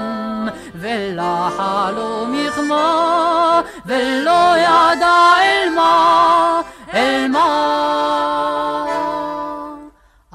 ולחלום 0.76 2.34
יחמה 2.34 3.62
ולא 3.86 4.58
ידע 4.58 5.34
אל 5.42 5.70
מה 5.76 6.62
אל 6.94 7.28
מה 7.28 8.93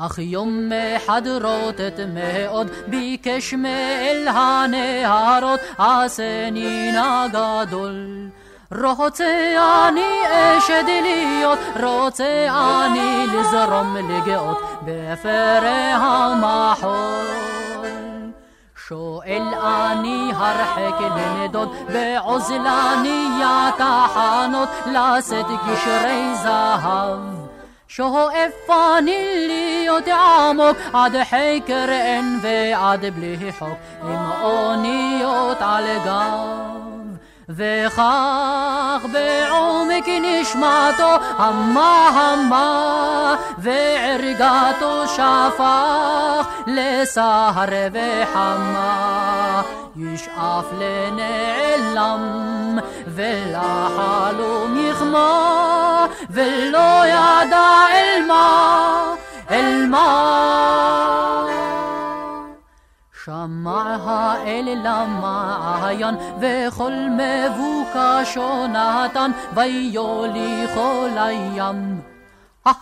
אך 0.09 0.19
יום 0.19 0.71
אחד 0.97 1.23
רוטט 1.27 2.01
מאוד 2.15 2.67
ביקש 2.87 3.55
מאל 3.55 4.29
הנהרות 4.29 5.61
עשני 5.79 6.93
נא 6.93 7.27
גדול 7.29 8.29
רוצה 8.71 9.55
אני 9.89 10.13
אשד 10.59 10.85
להיות, 10.87 11.59
רוצה 11.81 12.47
אני 12.51 13.27
לזרום 13.27 13.97
לגאות 13.97 14.59
בפרא 14.83 15.95
המחול. 15.95 17.27
שואל 18.89 19.43
אני 19.55 20.33
הרחק 20.35 21.01
לנדוד 21.01 21.69
בעוזלניה 21.93 23.71
תחנות 23.79 24.69
לשאת 24.87 25.47
גשרי 25.47 26.35
זהב. 26.43 27.38
שואף 27.91 28.71
אני 28.99 29.47
להיות 29.47 30.09
עמוק 30.09 30.77
עד 30.93 31.13
חקר 31.25 31.87
אין 31.89 32.39
ועד 32.43 33.05
בלי 33.15 33.53
חוק. 33.59 33.79
עם 34.03 34.31
אוניות 34.43 35.57
על 35.61 35.85
גב 36.05 37.17
וכך 37.49 39.05
בעומק 39.13 40.05
נשמתו 40.23 41.17
המה 41.39 42.09
המה 42.09 43.37
וערגתו 43.59 45.07
שפך 45.07 46.49
לסהר 46.67 47.69
וחמה 47.93 49.63
ישאף 49.99 50.67
לנעלם 50.73 52.23
ולחלום 53.07 54.77
יחמה 54.77 56.07
ולא 56.31 57.07
ידע 57.07 57.87
אל 57.93 58.25
מה 58.29 59.15
אל 59.51 59.87
מה. 59.87 61.45
שמע 63.25 63.97
האל 64.05 64.79
למעיין, 64.85 66.15
וכל 66.41 66.93
מבוקשו 67.11 68.67
נתן, 68.67 69.31
ויולי 69.55 70.67
כל 70.75 71.09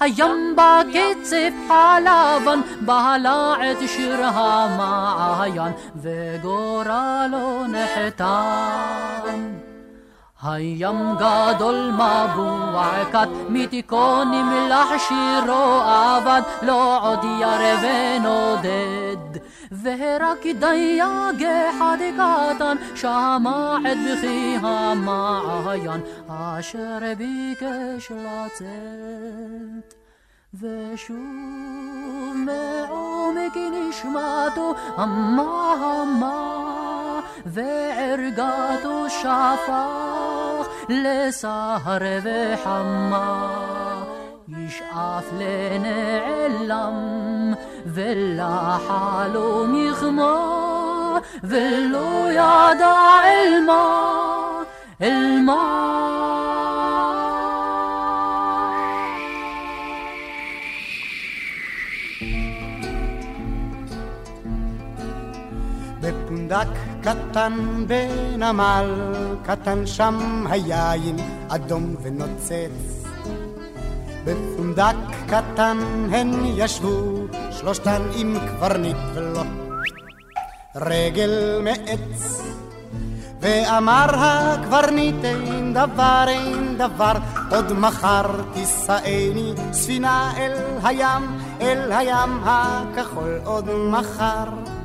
הים. 0.00 0.56
בקצף 0.56 1.70
הלבן, 1.70 2.60
בעלה 2.80 3.54
את 3.54 3.88
שיר 3.88 4.24
המעיין, 4.24 5.72
וגורלו 5.96 7.64
נחתם. 7.66 8.24
הים 10.42 11.14
גדול 11.16 11.90
מבוע 11.92 13.04
כת, 13.12 13.28
מתיקונים 13.48 14.46
שירו 15.08 15.80
אבד, 15.82 16.42
לא 16.62 17.10
עוד 17.10 17.24
ירא 17.40 17.74
ונודד. 17.82 19.40
אחד 21.70 21.98
קטן 22.16 22.76
שמע 22.94 23.76
את 23.92 23.98
בכי 24.06 24.56
המעיין 24.62 26.00
אשר 26.28 26.98
ביקש 27.18 28.12
לצאת. 28.12 29.94
ושוב 30.54 31.16
מעומק 32.34 33.56
נשמתו 33.72 34.74
המה 34.96 35.72
המה 35.72 37.20
וערגתו 37.46 39.10
שפך 39.10 40.68
לסהר 40.88 42.02
וחמה 42.22 43.95
ישאף 44.48 45.24
לנעלם 45.38 46.94
ולחלום 47.86 49.74
יחמה 49.74 51.18
ולא 51.42 52.30
ידע 52.30 52.94
אל 53.24 53.64
מה 53.66 54.62
אל 55.02 55.40
מה. 55.46 55.82
בפונדק 66.00 66.66
קטן 67.02 67.84
בנמל 67.86 68.90
קטן 69.42 69.86
שם 69.86 70.44
היין 70.50 71.16
אדום 71.48 71.94
ונוצץ 72.02 72.95
בפונדק 74.26 74.96
קטן 75.26 75.78
הן 76.10 76.32
ישבו 76.44 77.26
שלושתן 77.50 78.02
עם 78.16 78.36
קברניט 78.48 78.96
ולו 79.14 79.42
רגל 80.76 81.60
מעץ 81.62 82.42
ואמר 83.40 84.06
הקברניט 84.14 85.24
אין 85.24 85.74
דבר 85.74 86.24
אין 86.28 86.78
דבר, 86.78 87.12
עוד 87.50 87.72
מחר 87.72 88.26
תישאני 88.52 89.52
ספינה 89.72 90.32
אל 90.36 90.52
הים, 90.82 91.38
אל 91.60 91.92
הים 91.92 92.40
הכחול 92.44 93.40
עוד 93.44 93.70
מחר. 93.90 94.75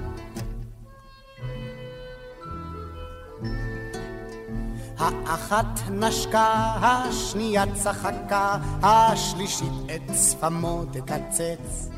האחת 5.01 5.79
נשקה, 5.89 6.73
השנייה 6.81 7.63
צחקה, 7.73 8.57
השלישית 8.83 9.73
את 9.95 10.15
שפמו 10.15 10.83
תקצץ. 10.91 11.89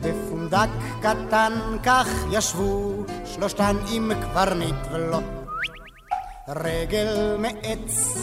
בפונדק 0.00 0.68
קטן 1.00 1.52
כך 1.82 2.08
ישבו 2.32 2.92
שלושתן 3.24 3.76
עם 3.90 4.12
קברניט 4.22 4.76
ולו 4.92 5.20
רגל 6.48 7.36
מעץ. 7.38 8.18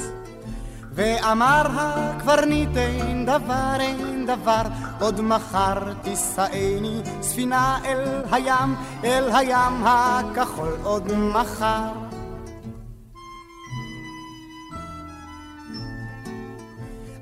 ואמר 0.95 1.63
הקברניט 1.73 2.77
אין 2.77 3.25
דבר 3.25 3.75
אין 3.79 4.25
דבר 4.25 4.61
עוד 4.99 5.21
מחר 5.21 5.93
תישאני 6.01 7.01
ספינה 7.21 7.79
אל 7.85 8.23
הים 8.31 8.75
אל 9.03 9.31
הים 9.35 9.83
הכחול 9.85 10.77
עוד 10.83 11.11
מחר 11.13 12.04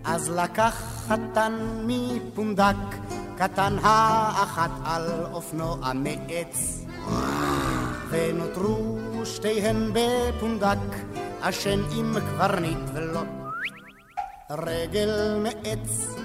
אז 0.05 0.29
לקח 0.29 1.03
חתן 1.07 1.53
מפונדק 1.87 2.75
קטן 3.37 3.75
האחת 3.81 4.71
על 4.85 5.09
אופנוע 5.31 5.93
מעץ 5.93 6.85
ונותרו 8.09 8.97
שתיהן 9.25 9.91
בפונדק 9.93 10.95
אשן 11.41 11.79
עם 11.95 12.15
קברניט 12.19 12.77
ולא 12.93 13.21
רגל 14.51 15.39
מעץ 15.43 16.15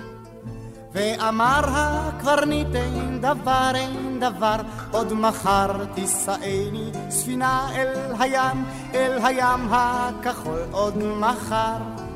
ואמר 0.92 1.60
הקברניט 1.64 2.74
אין 2.74 3.20
דבר 3.20 3.70
אין 3.74 4.20
דבר 4.20 4.56
עוד 4.90 5.12
מחר 5.12 5.84
תישאני 5.94 6.90
ספינה 7.10 7.68
אל 7.74 8.14
הים 8.18 8.64
אל 8.94 9.18
הים 9.24 9.68
הכחול 9.70 10.60
עוד 10.70 10.96
מחר 10.96 12.07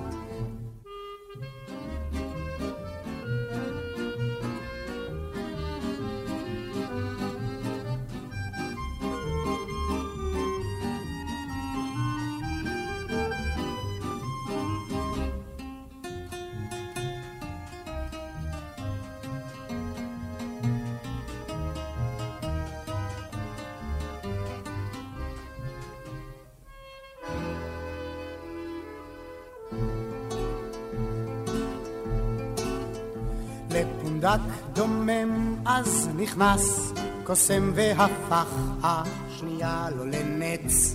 נכנס 36.22 36.92
קוסם 37.24 37.72
והפך 37.74 38.46
השנייה 38.82 39.88
לו 39.96 40.04
לנץ. 40.04 40.94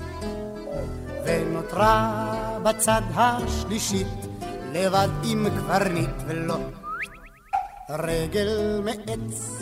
ונותרה 1.25 2.23
בצד 2.63 3.01
השלישית 3.15 4.07
לבד 4.73 5.09
עם 5.23 5.47
קברניט 5.49 6.09
ולו 6.27 6.57
רגל 7.89 8.81
מעץ. 8.83 9.61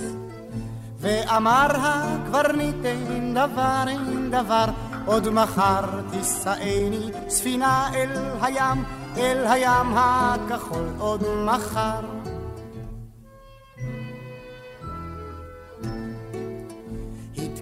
ואמר 0.99 1.68
הקברניט 1.72 2.86
אין 2.86 3.34
דבר 3.34 3.84
אין 3.88 4.32
דבר 4.32 4.66
עוד 5.05 5.30
מחר 5.30 6.01
תישאני 6.11 7.09
ספינה 7.30 7.89
אל 7.93 8.09
הים 8.41 8.84
אל 9.18 9.47
הים 9.47 9.93
הכחול 9.97 10.88
עוד 10.97 11.24
מחר 11.45 12.24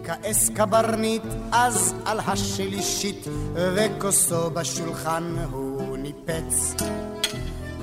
התכעס 0.04 0.50
קברניט 0.50 1.24
אז 1.52 1.96
על 2.06 2.20
השלישית 2.20 3.28
וכוסו 3.54 4.50
בשולחן 4.50 5.36
הוא 5.52 5.98
ניפץ. 5.98 6.76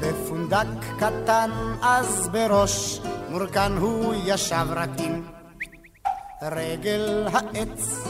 בפונדק 0.00 0.66
קטן 0.98 1.50
אז 1.82 2.28
בראש 2.28 3.00
מורכן 3.30 3.72
הוא 3.72 4.14
ישב 4.24 4.66
רק 4.70 4.90
עם 4.98 5.22
רגל 6.42 7.26
העץ 7.32 8.04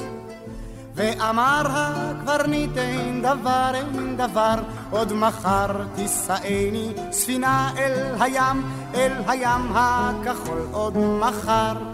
ואמר 0.95 1.63
הקברניט 1.67 2.77
אין 2.77 3.23
דבר 3.23 3.71
אין 3.75 4.17
דבר 4.17 4.55
עוד 4.91 5.13
מחר 5.13 5.85
תישאני 5.95 6.93
ספינה 7.13 7.73
אל 7.79 8.15
הים 8.21 8.63
אל 8.95 9.13
הים 9.27 9.73
הכחול 9.75 10.67
עוד 10.73 10.97
מחר 10.97 11.90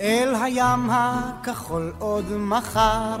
אל 0.00 0.34
הים 0.42 0.90
הכחול 0.90 1.92
עוד 1.98 2.24
מחר. 2.30 3.16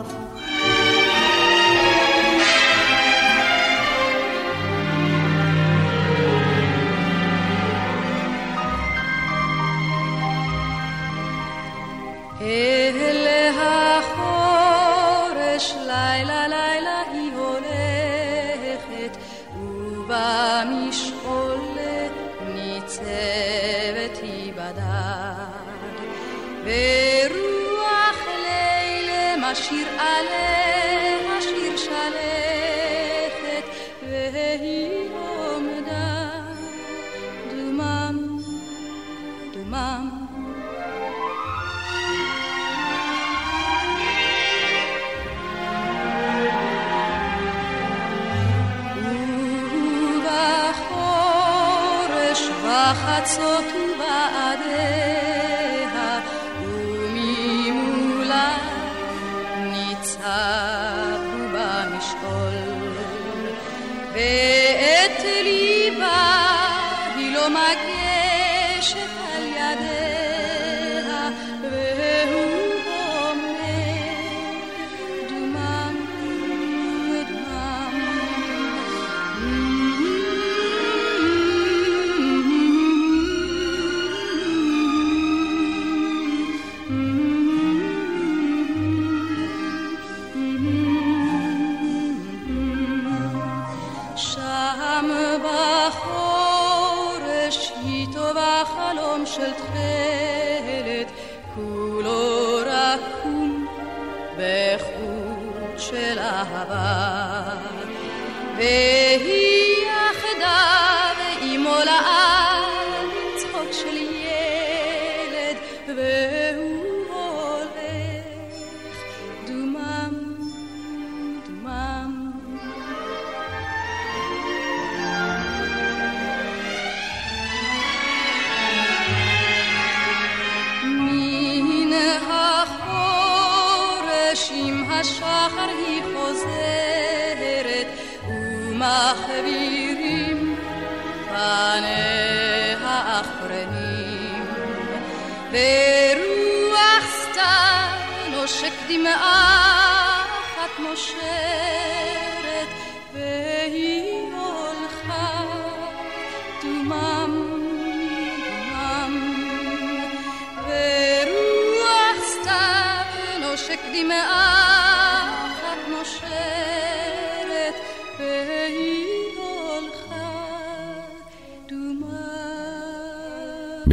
אל 12.40 13.26
החורש 13.98 15.74
לילה 15.86 16.48
לילה 16.48 17.02
היא 17.12 17.32
הולכת 17.32 19.16
ובמשעול 19.56 21.60
ניצבת 22.54 23.59
משאיר 30.20 30.28
עליה 30.28 31.40
שיר 31.40 31.76
שלכת 31.76 33.64
והיא 34.02 35.08
עומדה 35.14 36.30
דומם 37.50 38.38
דומם 39.54 40.08
בחצות 52.64 53.79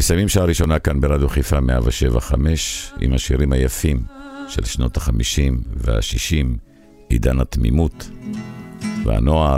מסיימים 0.08 0.30
שעה 0.30 0.46
ראשונה 0.46 0.80
כאן 0.80 1.02
ברדיו 1.02 1.30
חיפה 1.30 1.60
175 1.60 2.92
עם 3.00 3.14
השירים 3.14 3.52
היפים 3.54 4.02
של 4.50 4.66
שנות 4.66 4.98
החמישים 4.98 5.62
והשישים, 5.76 6.58
עידן 7.10 7.40
התמימות 7.40 8.10
והנוער, 9.06 9.58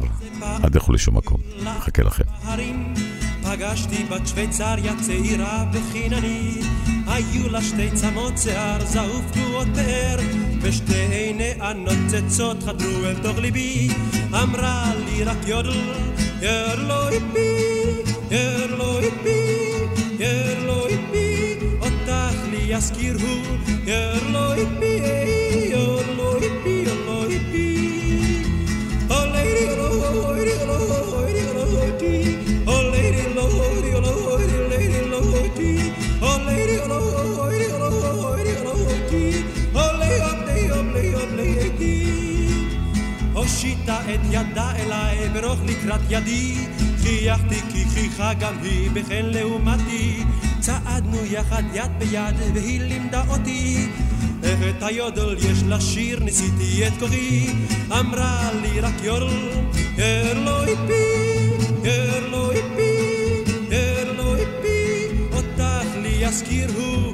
עד 0.63 0.75
לכו 0.75 0.93
לשום 0.93 1.17
מקום. 1.17 1.41
מחכה 1.63 2.03
לכם. 2.03 2.23
פגשתי 3.43 4.03
בת 4.03 4.27
שוויצריה 4.27 4.93
צעירה 5.01 5.65
וחיננית 5.73 6.65
היו 7.07 7.49
לה 7.49 7.61
שתי 7.61 7.91
צמות 7.93 8.37
שיער 8.37 8.85
זעוף 8.85 9.31
תנועות 9.31 9.67
פאר 9.75 10.17
ושתי 10.61 11.07
עיני 11.11 11.53
הנוצצות 11.59 12.63
חדרו 12.63 13.05
אל 13.05 13.15
תוך 13.23 13.37
ליבי 13.37 13.89
אמרה 14.43 14.91
לי 15.05 15.23
רק 15.23 15.47
יודל 15.47 15.69
ירלו 16.41 17.09
איפי 17.09 17.79
ירלו 18.31 18.99
איפי 18.99 19.18
lady, 22.69 23.09
lady, 25.01 25.25
lady, 25.25 25.49
lady, 25.49 25.73
oh 25.73 25.99
lady, 26.39 26.85
lady, 34.69 35.01
lady. 35.09 35.49
הושיטה 43.33 43.99
את 44.13 44.19
ידה 44.31 44.71
אליי 44.75 45.29
ברוך 45.29 45.59
לקראת 45.65 46.01
ידי 46.09 46.55
חייכתי 47.01 47.61
כי 47.73 47.85
חייכה 47.93 48.33
גם 48.33 48.53
היא 48.63 48.91
בחן 48.91 49.25
לעומתי 49.25 50.23
צעדנו 50.69 51.25
יחד 51.25 51.63
יד 51.73 51.91
ביד 51.99 52.35
והיא 52.53 52.81
לימדה 52.81 53.23
אותי 53.27 53.87
איך 54.43 54.59
את 54.69 54.83
היודל 54.83 55.35
יש 55.37 55.63
לשיר 55.67 56.19
ניסיתי 56.19 56.87
את 56.87 56.93
כוחי 56.99 57.53
אמרה 57.99 58.49
לי 58.61 58.79
רק 58.79 58.93
יורל 59.03 59.49
ירלו 59.97 60.63
איפי 60.63 60.93
ירלו 61.83 62.51
איפי 62.51 63.43
ירלו 63.71 64.35
איפי 64.35 65.07
אותך 65.33 65.87
לי 66.01 66.17
יזכיר 66.19 66.71
הוא 66.75 67.13